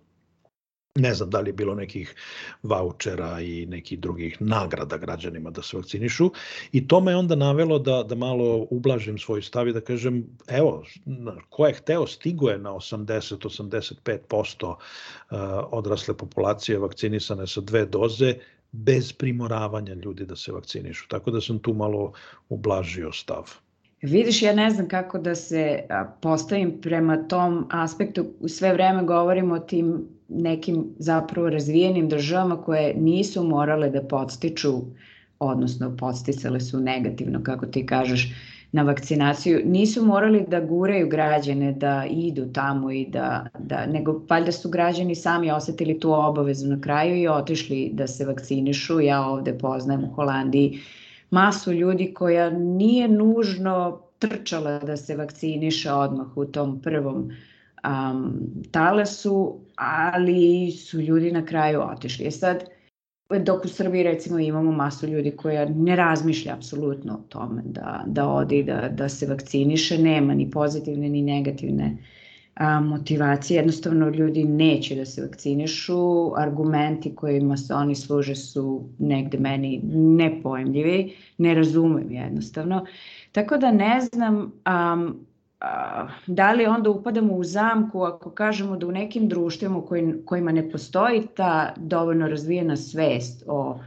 Ne 0.98 1.14
znam 1.14 1.30
da 1.30 1.40
li 1.40 1.48
je 1.48 1.52
bilo 1.52 1.74
nekih 1.74 2.14
vouchera 2.62 3.40
i 3.40 3.66
nekih 3.66 3.98
drugih 4.00 4.42
nagrada 4.42 4.96
građanima 4.96 5.50
da 5.50 5.62
se 5.62 5.76
vakcinišu 5.76 6.30
i 6.72 6.88
to 6.88 7.00
me 7.00 7.16
onda 7.16 7.34
navelo 7.34 7.78
da, 7.78 8.02
da 8.02 8.14
malo 8.14 8.66
ublažim 8.70 9.18
svoj 9.18 9.42
stav 9.42 9.68
i 9.68 9.72
da 9.72 9.80
kažem, 9.80 10.26
evo, 10.48 10.84
ko 11.48 11.66
je 11.66 11.74
hteo 11.74 12.06
stigo 12.06 12.48
je 12.48 12.58
na 12.58 12.70
80-85% 12.70 14.66
uh, 14.66 14.76
odrasle 15.70 16.16
populacije 16.16 16.78
vakcinisane 16.78 17.46
sa 17.46 17.60
dve 17.60 17.86
doze, 17.86 18.34
bez 18.72 19.12
primoravanja 19.12 19.94
ljudi 19.94 20.26
da 20.26 20.36
se 20.36 20.52
vakcinišu. 20.52 21.08
Tako 21.08 21.30
da 21.30 21.40
sam 21.40 21.58
tu 21.58 21.74
malo 21.74 22.12
ublažio 22.48 23.12
stav. 23.12 23.50
Vidiš, 24.02 24.42
ja 24.42 24.54
ne 24.54 24.70
znam 24.70 24.88
kako 24.88 25.18
da 25.18 25.34
se 25.34 25.84
postavim 26.22 26.80
prema 26.80 27.28
tom 27.28 27.66
aspektu. 27.70 28.26
Sve 28.48 28.72
vreme 28.72 29.02
govorimo 29.04 29.54
o 29.54 29.58
tim 29.58 30.08
nekim 30.30 30.84
zapravo 30.98 31.50
razvijenim 31.50 32.08
državama 32.08 32.62
koje 32.62 32.94
nisu 32.94 33.44
morale 33.44 33.90
da 33.90 34.02
podstiču, 34.02 34.72
odnosno 35.38 35.96
podsticale 35.96 36.60
su 36.60 36.80
negativno, 36.80 37.42
kako 37.42 37.66
ti 37.66 37.86
kažeš, 37.86 38.32
na 38.72 38.82
vakcinaciju, 38.82 39.60
nisu 39.64 40.04
morali 40.04 40.44
da 40.48 40.60
guraju 40.60 41.08
građane 41.08 41.72
da 41.72 42.06
idu 42.10 42.52
tamo 42.52 42.90
i 42.90 43.06
da, 43.06 43.46
da 43.58 43.86
nego 43.86 44.22
valjda 44.28 44.52
su 44.52 44.68
građani 44.68 45.14
sami 45.14 45.50
osetili 45.50 46.00
tu 46.00 46.12
obavezu 46.12 46.68
na 46.68 46.80
kraju 46.80 47.16
i 47.16 47.28
otišli 47.28 47.90
da 47.92 48.06
se 48.06 48.24
vakcinišu. 48.24 49.00
Ja 49.00 49.26
ovde 49.26 49.58
poznajem 49.58 50.04
u 50.04 50.14
Holandiji 50.14 50.78
masu 51.30 51.72
ljudi 51.72 52.14
koja 52.14 52.50
nije 52.50 53.08
nužno 53.08 54.00
trčala 54.18 54.78
da 54.78 54.96
se 54.96 55.16
vakciniše 55.16 55.92
odmah 55.92 56.36
u 56.36 56.44
tom 56.44 56.80
prvom 56.82 57.30
um, 57.84 58.40
talasu, 58.70 59.60
ali 59.76 60.70
su 60.70 61.00
ljudi 61.00 61.32
na 61.32 61.44
kraju 61.46 61.80
otišli. 61.80 62.26
E 62.26 62.30
sad, 62.30 62.64
dok 63.38 63.64
u 63.64 63.68
Srbiji 63.68 64.02
recimo 64.02 64.38
imamo 64.38 64.72
masu 64.72 65.06
ljudi 65.06 65.30
koja 65.36 65.68
ne 65.68 65.96
razmišlja 65.96 66.54
apsolutno 66.54 67.14
o 67.14 67.28
tome 67.28 67.62
da, 67.64 68.04
da 68.06 68.28
odi, 68.28 68.62
da, 68.62 68.88
da 68.88 69.08
se 69.08 69.26
vakciniše, 69.26 69.98
nema 69.98 70.34
ni 70.34 70.50
pozitivne 70.50 71.08
ni 71.08 71.22
negativne 71.22 71.96
a, 72.54 72.80
motivacije, 72.80 73.56
jednostavno 73.56 74.08
ljudi 74.08 74.44
neće 74.44 74.94
da 74.94 75.04
se 75.04 75.22
vakcinišu, 75.22 76.32
argumenti 76.36 77.14
kojima 77.14 77.56
se 77.56 77.74
oni 77.74 77.94
služe 77.94 78.34
su 78.34 78.88
negde 78.98 79.38
meni 79.38 79.80
nepojemljivi, 79.92 81.14
ne 81.38 81.54
razumem 81.54 82.12
jednostavno. 82.12 82.86
Tako 83.32 83.56
da 83.56 83.72
ne 83.72 84.00
znam 84.00 84.36
um, 84.36 85.26
da 86.26 86.52
li 86.52 86.66
onda 86.66 86.90
upadamo 86.90 87.34
u 87.34 87.44
zamku 87.44 88.02
ako 88.02 88.30
kažemo 88.30 88.76
da 88.76 88.86
u 88.86 88.92
nekim 88.92 89.28
društvima 89.28 89.82
kojima 90.24 90.52
ne 90.52 90.70
postoji 90.70 91.26
ta 91.36 91.74
dovoljno 91.76 92.28
razvijena 92.28 92.76
svest 92.76 93.44
o 93.46 93.80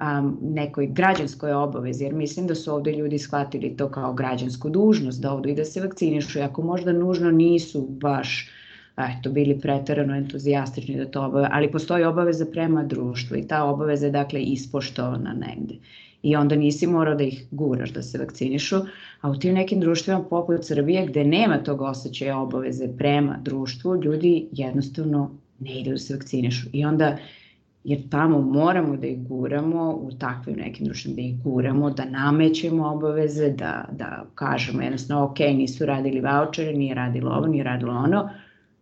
um, 0.00 0.38
nekoj 0.42 0.86
građanskoj 0.86 1.52
obavezi, 1.52 2.04
jer 2.04 2.14
mislim 2.14 2.46
da 2.46 2.54
su 2.54 2.74
ovde 2.74 2.92
ljudi 2.92 3.18
shvatili 3.18 3.76
to 3.76 3.88
kao 3.88 4.12
građansku 4.12 4.70
dužnost, 4.70 5.22
da 5.22 5.32
ovde 5.32 5.50
i 5.50 5.54
da 5.54 5.64
se 5.64 5.80
vakcinišu, 5.80 6.40
ako 6.42 6.62
možda 6.62 6.92
nužno 6.92 7.30
nisu 7.30 7.86
baš 7.90 8.50
eto, 8.96 9.30
bili 9.30 9.60
pretarano 9.60 10.16
entuzijastični 10.16 10.96
da 10.96 11.10
to 11.10 11.24
obave, 11.24 11.48
ali 11.52 11.72
postoji 11.72 12.04
obaveza 12.04 12.46
prema 12.52 12.84
društvu 12.84 13.36
i 13.36 13.46
ta 13.46 13.64
obaveza 13.64 14.06
je 14.06 14.12
dakle 14.12 14.42
ispoštovana 14.42 15.32
negde 15.32 15.74
i 16.22 16.36
onda 16.36 16.56
nisi 16.56 16.86
morao 16.86 17.14
da 17.14 17.24
ih 17.24 17.46
guraš 17.50 17.90
da 17.92 18.02
se 18.02 18.18
vakcinišu, 18.18 18.76
a 19.20 19.30
u 19.30 19.36
tim 19.36 19.54
nekim 19.54 19.80
društvima 19.80 20.24
poput 20.30 20.64
Srbije 20.64 21.06
gde 21.06 21.24
nema 21.24 21.58
tog 21.58 21.80
osjećaja 21.80 22.38
obaveze 22.38 22.88
prema 22.98 23.38
društvu, 23.42 24.02
ljudi 24.02 24.48
jednostavno 24.52 25.30
ne 25.60 25.80
idu 25.80 25.90
da 25.90 25.98
se 25.98 26.14
vakcinišu 26.14 26.68
i 26.72 26.84
onda 26.84 27.16
jer 27.86 28.08
tamo 28.10 28.40
moramo 28.40 28.96
da 28.96 29.06
ih 29.06 29.28
guramo 29.28 29.90
u 29.90 30.10
takvim 30.18 30.56
nekim 30.56 30.86
društvima, 30.86 31.16
da 31.16 31.22
ih 31.22 31.42
guramo, 31.42 31.90
da 31.90 32.04
namećemo 32.04 32.88
obaveze, 32.88 33.50
da, 33.50 33.88
da 33.92 34.26
kažemo 34.34 34.82
jednostavno 34.82 35.24
ok, 35.24 35.38
nisu 35.38 35.86
radili 35.86 36.20
vouchere, 36.20 36.72
nije 36.72 36.94
radilo 36.94 37.30
ovo, 37.30 37.46
nije 37.46 37.64
radilo 37.64 37.94
ono, 37.94 38.30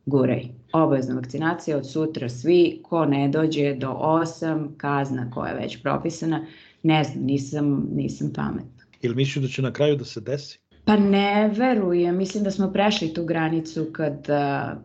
guraj. 0.06 0.44
Obavezna 0.72 1.14
vakcinacija 1.14 1.76
od 1.76 1.90
sutra 1.90 2.28
svi, 2.28 2.80
ko 2.82 3.06
ne 3.06 3.28
dođe 3.28 3.74
do 3.74 3.88
8, 3.88 4.68
kazna 4.76 5.30
koja 5.30 5.50
je 5.50 5.60
već 5.60 5.82
propisana, 5.82 6.46
ne 6.84 7.04
znam, 7.04 7.24
nisam, 7.24 7.88
nisam 7.92 8.32
pametna. 8.34 8.84
Ili 9.02 9.14
misliš 9.14 9.44
da 9.44 9.48
će 9.48 9.62
na 9.62 9.72
kraju 9.72 9.96
da 9.96 10.04
se 10.04 10.20
desi? 10.20 10.58
Pa 10.84 10.96
ne 10.96 11.48
verujem, 11.56 12.16
mislim 12.16 12.44
da 12.44 12.50
smo 12.50 12.72
prešli 12.72 13.14
tu 13.14 13.24
granicu 13.24 13.86
kad, 13.92 14.26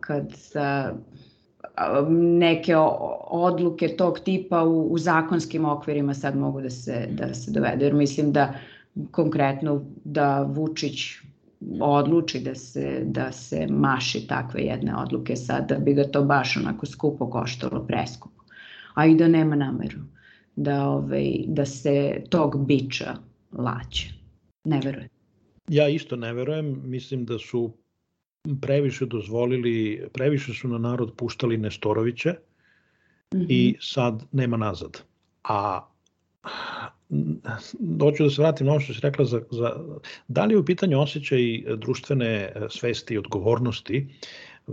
kad 0.00 0.32
neke 2.18 2.76
odluke 3.30 3.88
tog 3.96 4.20
tipa 4.20 4.62
u, 4.62 4.92
u 4.92 4.98
zakonskim 4.98 5.64
okvirima 5.64 6.14
sad 6.14 6.36
mogu 6.36 6.60
da 6.60 6.70
se, 6.70 7.08
da 7.10 7.34
se 7.34 7.50
dovedu, 7.50 7.84
jer 7.84 7.94
mislim 7.94 8.32
da 8.32 8.54
konkretno 9.10 9.84
da 10.04 10.42
Vučić 10.42 11.00
odluči 11.80 12.40
da 12.40 12.54
se, 12.54 13.02
da 13.04 13.32
se 13.32 13.66
maši 13.70 14.26
takve 14.26 14.62
jedne 14.62 14.96
odluke 14.96 15.36
sad, 15.36 15.68
da 15.68 15.78
bi 15.78 15.94
ga 15.94 16.04
to 16.04 16.24
baš 16.24 16.56
onako 16.56 16.86
skupo 16.86 17.30
koštalo, 17.30 17.84
preskupo. 17.86 18.44
A 18.94 19.06
i 19.06 19.14
da 19.14 19.28
nema 19.28 19.56
nameru 19.56 19.98
da, 20.60 20.88
ovaj, 20.88 21.34
da 21.46 21.66
se 21.66 22.22
tog 22.28 22.66
biča 22.66 23.14
laće. 23.52 24.08
Ne 24.64 24.80
verujem. 24.84 25.08
Ja 25.68 25.88
isto 25.88 26.16
ne 26.16 26.32
verujem, 26.32 26.82
mislim 26.84 27.24
da 27.24 27.38
su 27.38 27.72
previše 28.60 29.06
dozvolili, 29.06 30.08
previše 30.12 30.54
su 30.54 30.68
na 30.68 30.78
narod 30.78 31.12
puštali 31.16 31.56
Nestoroviće 31.56 32.30
mm 32.30 33.38
-hmm. 33.38 33.46
i 33.48 33.76
sad 33.80 34.24
nema 34.32 34.56
nazad. 34.56 35.02
A 35.44 35.86
doću 37.78 38.24
da 38.24 38.30
se 38.30 38.42
vratim 38.42 38.66
na 38.66 38.72
ono 38.72 38.80
što 38.80 38.94
si 38.94 39.00
rekla 39.00 39.24
za, 39.24 39.42
za 39.50 39.72
da 40.28 40.44
li 40.44 40.54
je 40.54 40.58
u 40.58 40.64
pitanju 40.64 41.00
osjećaj 41.00 41.40
društvene 41.76 42.52
svesti 42.70 43.14
i 43.14 43.18
odgovornosti 43.18 44.08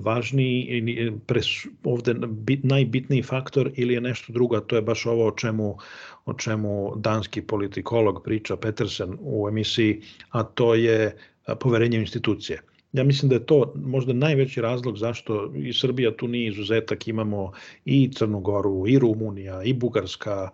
važniji 0.03 1.11
pres, 1.27 1.45
ovde 1.83 2.13
bit, 2.27 2.63
najbitniji 2.63 3.23
faktor 3.23 3.71
ili 3.75 3.93
je 3.93 4.01
nešto 4.01 4.33
drugo, 4.33 4.59
to 4.59 4.75
je 4.75 4.81
baš 4.81 5.05
ovo 5.05 5.27
o 5.27 5.31
čemu, 5.31 5.77
o 6.25 6.33
čemu 6.33 6.93
danski 6.95 7.41
politikolog 7.41 8.21
priča 8.23 8.57
Petersen 8.57 9.17
u 9.19 9.47
emisiji, 9.49 10.01
a 10.29 10.43
to 10.43 10.75
je 10.75 11.15
poverenje 11.59 11.97
u 11.97 12.01
institucije. 12.01 12.61
Ja 12.93 13.03
mislim 13.03 13.29
da 13.29 13.35
je 13.35 13.45
to 13.45 13.73
možda 13.75 14.13
najveći 14.13 14.61
razlog 14.61 14.97
zašto 14.97 15.53
i 15.55 15.73
Srbija 15.73 16.15
tu 16.17 16.27
nije 16.27 16.47
izuzetak, 16.47 17.07
imamo 17.07 17.51
i 17.85 18.11
Crnu 18.13 18.39
Goru, 18.39 18.87
i 18.87 18.99
Rumunija, 18.99 19.63
i 19.63 19.73
Bugarska, 19.73 20.49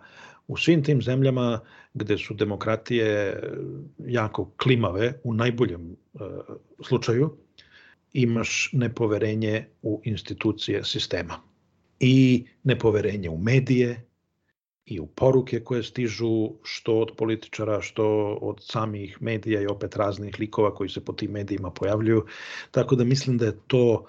u 0.48 0.56
svim 0.56 0.82
tim 0.84 1.02
zemljama 1.02 1.60
gde 1.94 2.18
su 2.18 2.34
demokratije 2.34 3.42
jako 4.06 4.50
klimave 4.56 5.12
u 5.24 5.34
najboljem 5.34 5.96
uh, 6.12 6.20
slučaju, 6.82 7.30
imaš 8.14 8.70
nepoverenje 8.72 9.68
u 9.82 10.00
institucije 10.04 10.84
sistema 10.84 11.40
i 12.00 12.46
nepoverenje 12.62 13.30
u 13.30 13.38
medije 13.38 14.06
i 14.86 15.00
u 15.00 15.06
poruke 15.06 15.60
koje 15.60 15.82
stižu 15.82 16.50
što 16.62 16.98
od 16.98 17.10
političara, 17.16 17.80
što 17.80 18.06
od 18.42 18.58
samih 18.60 19.22
medija 19.22 19.62
i 19.62 19.66
opet 19.66 19.96
raznih 19.96 20.40
likova 20.40 20.74
koji 20.74 20.88
se 20.88 21.04
po 21.04 21.12
tim 21.12 21.30
medijima 21.30 21.70
pojavljuju. 21.70 22.26
Tako 22.70 22.96
da 22.96 23.04
mislim 23.04 23.38
da 23.38 23.46
je 23.46 23.58
to 23.66 24.06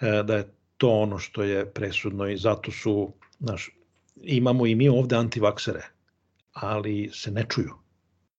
e, 0.00 0.22
da 0.22 0.36
je 0.36 0.54
to 0.76 0.90
ono 0.90 1.18
što 1.18 1.42
je 1.42 1.72
presudno 1.72 2.28
i 2.28 2.36
zato 2.36 2.70
su 2.70 3.12
naš, 3.38 3.70
imamo 4.16 4.66
i 4.66 4.74
mi 4.74 4.88
ovde 4.88 5.16
antivaksere, 5.16 5.82
ali 6.52 7.10
se 7.12 7.30
ne 7.30 7.44
čuju. 7.48 7.74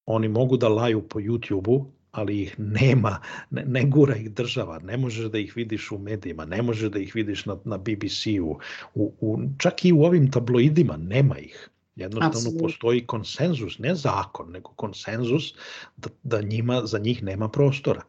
Oni 0.05 0.27
mogu 0.27 0.57
da 0.57 0.67
laju 0.67 1.07
po 1.07 1.19
YouTube-u, 1.19 1.91
ali 2.13 2.41
ih 2.41 2.55
nema, 2.59 3.19
ne, 3.49 3.63
ne 3.65 3.83
gura 3.85 4.15
ih 4.15 4.31
država, 4.31 4.79
ne 4.79 4.97
možeš 4.97 5.25
da 5.33 5.37
ih 5.37 5.53
vidiš 5.55 5.91
u 5.91 5.97
medijima, 5.97 6.45
ne 6.45 6.61
možeš 6.61 6.91
da 6.91 6.99
ih 6.99 7.15
vidiš 7.15 7.45
na, 7.45 7.57
na 7.65 7.77
BBC-u, 7.77 8.59
u, 8.95 9.13
u, 9.21 9.39
čak 9.57 9.85
i 9.85 9.93
u 9.93 10.03
ovim 10.03 10.31
tabloidima 10.31 10.97
nema 10.97 11.39
ih. 11.39 11.69
Jednostavno 11.95 12.37
Absolutno. 12.37 12.67
postoji 12.67 13.05
konsenzus, 13.05 13.79
ne 13.79 13.95
zakon, 13.95 14.51
nego 14.51 14.69
konsenzus 14.75 15.53
da, 15.97 16.09
da 16.23 16.41
njima, 16.41 16.81
za 16.85 16.99
njih 16.99 17.23
nema 17.23 17.49
prostora. 17.49 18.01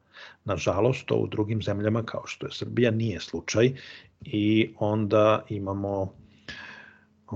Nažalost, 0.45 1.07
to 1.07 1.17
u 1.17 1.27
drugim 1.27 1.63
zemljama 1.63 2.03
kao 2.03 2.23
što 2.27 2.47
je 2.47 2.53
Srbija 2.53 2.91
nije 2.91 3.21
slučaj 3.21 3.73
i 4.25 4.71
onda 4.79 5.45
imamo 5.49 6.13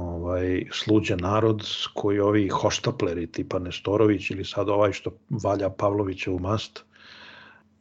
ovaj, 0.00 0.64
sluđe 0.72 1.16
narod 1.16 1.62
koji 1.94 2.20
ovi 2.20 2.48
hoštapleri 2.48 3.26
tipa 3.26 3.58
Nestorović 3.58 4.30
ili 4.30 4.44
sad 4.44 4.68
ovaj 4.68 4.92
što 4.92 5.10
valja 5.30 5.70
Pavlovića 5.70 6.30
u 6.30 6.38
mast 6.38 6.84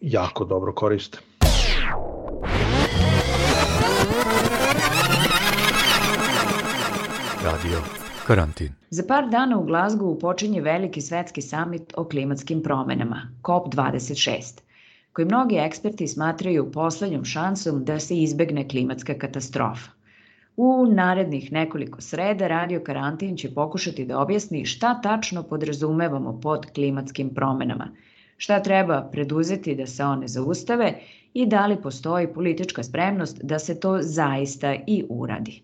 jako 0.02 0.46
dobro 0.46 0.74
koriste. 0.74 1.18
Radio 7.44 7.80
Karantin. 8.28 8.74
Za 8.90 9.04
par 9.08 9.30
dana 9.30 9.58
u 9.58 9.64
Glazgovu 9.64 10.20
počinje 10.20 10.62
veliki 10.62 11.02
svetski 11.02 11.42
samit 11.42 11.94
o 11.98 12.04
klimatskim 12.04 12.64
promenama, 12.64 13.22
COP26, 13.42 14.62
koji 15.14 15.26
mnogi 15.26 15.56
eksperti 15.56 16.08
smatraju 16.08 16.72
poslednjom 16.72 17.26
šansom 17.26 17.86
da 17.86 18.00
se 18.00 18.18
izbegne 18.18 18.68
klimatska 18.68 19.14
katastrofa. 19.14 19.97
U 20.58 20.86
narednih 20.90 21.52
nekoliko 21.52 22.02
sreda 22.02 22.48
Radio 22.48 22.80
Karantin 22.86 23.36
će 23.38 23.54
pokušati 23.54 24.06
da 24.06 24.20
objasni 24.20 24.66
šta 24.66 25.02
tačno 25.02 25.44
podrazumevamo 25.44 26.40
pod 26.42 26.66
klimatskim 26.74 27.30
promenama, 27.34 27.88
šta 28.38 28.64
treba 28.64 29.10
preduzeti 29.12 29.76
da 29.76 29.86
se 29.86 30.04
one 30.04 30.28
zaustave 30.28 30.94
i 31.34 31.46
da 31.46 31.66
li 31.68 31.82
postoji 31.82 32.34
politička 32.34 32.84
spremnost 32.84 33.40
da 33.44 33.60
se 33.60 33.80
to 33.80 33.98
zaista 34.02 34.76
i 34.88 35.04
uradi. 35.10 35.62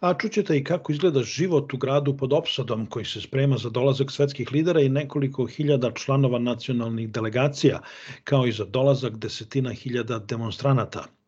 A 0.00 0.14
čućete 0.14 0.58
i 0.58 0.64
kako 0.64 0.92
izgleda 0.92 1.22
život 1.22 1.74
u 1.74 1.76
gradu 1.76 2.16
pod 2.16 2.32
opsadom 2.32 2.86
koji 2.86 3.04
se 3.04 3.20
sprema 3.20 3.56
za 3.56 3.70
dolazak 3.70 4.10
svetskih 4.10 4.52
lidera 4.52 4.80
i 4.80 4.88
nekoliko 4.88 5.46
hiljada 5.46 5.90
članova 5.90 6.38
nacionalnih 6.38 7.10
delegacija, 7.10 7.80
kao 8.24 8.46
i 8.46 8.52
za 8.52 8.64
dolazak 8.64 9.16
desetina 9.16 9.70
hiljada 9.70 10.18
demonstranata– 10.18 11.04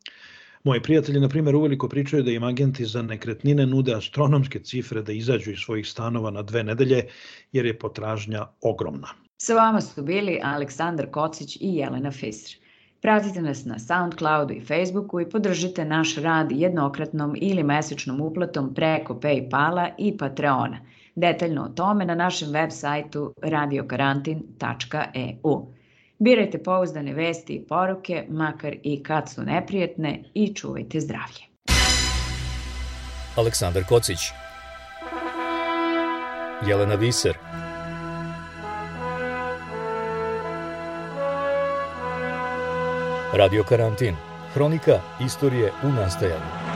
Moji 0.64 0.82
prijatelji, 0.82 1.20
na 1.20 1.28
primjer, 1.28 1.56
uveliko 1.56 1.88
pričaju 1.88 2.22
da 2.22 2.30
im 2.30 2.44
agenti 2.44 2.84
za 2.84 3.02
nekretnine 3.02 3.66
nude 3.66 3.94
astronomske 3.94 4.58
cifre 4.58 5.02
da 5.02 5.12
izađu 5.12 5.50
iz 5.50 5.58
svojih 5.58 5.88
stanova 5.88 6.30
na 6.30 6.42
dve 6.42 6.64
nedelje, 6.64 7.06
jer 7.52 7.66
je 7.66 7.78
potražnja 7.78 8.46
ogromna. 8.60 9.08
Sa 9.36 9.54
vama 9.54 9.80
su 9.80 10.02
bili 10.02 10.40
Aleksandar 10.42 11.10
Kocić 11.10 11.56
i 11.56 11.76
Jelena 11.76 12.10
Fisr. 12.10 12.56
Pratite 13.00 13.42
nas 13.42 13.64
na 13.64 13.78
Soundcloudu 13.78 14.54
i 14.54 14.60
Facebooku 14.60 15.20
i 15.20 15.30
podržite 15.30 15.84
naš 15.84 16.16
rad 16.16 16.52
jednokratnom 16.52 17.34
ili 17.36 17.62
mesečnom 17.62 18.20
uplatom 18.20 18.74
preko 18.74 19.14
Paypala 19.14 19.88
i 19.98 20.16
Patreona. 20.16 20.80
Detaljno 21.14 21.62
o 21.62 21.68
tome 21.68 22.04
na 22.04 22.14
našem 22.14 22.52
web 22.52 22.70
sajtu 22.70 23.34
radiokarantin.eu. 23.42 25.66
Birajte 26.18 26.62
pouzdane 26.62 27.14
vesti 27.14 27.54
i 27.54 27.66
poruke, 27.68 28.26
makar 28.28 28.74
i 28.82 29.02
kad 29.02 29.30
su 29.30 29.42
neprijetne 29.42 30.22
i 30.34 30.54
čuvajte 30.54 31.00
zdravlje. 31.00 31.44
Aleksandar 33.36 33.84
Kocić. 33.88 34.18
Jelena 36.66 36.94
Viser. 36.94 37.34
Radio 43.32 43.64
Karantin. 43.68 44.14
Hronika 44.54 45.00
istorije 45.26 45.72
u 45.84 45.88
nastajanju 45.88 46.73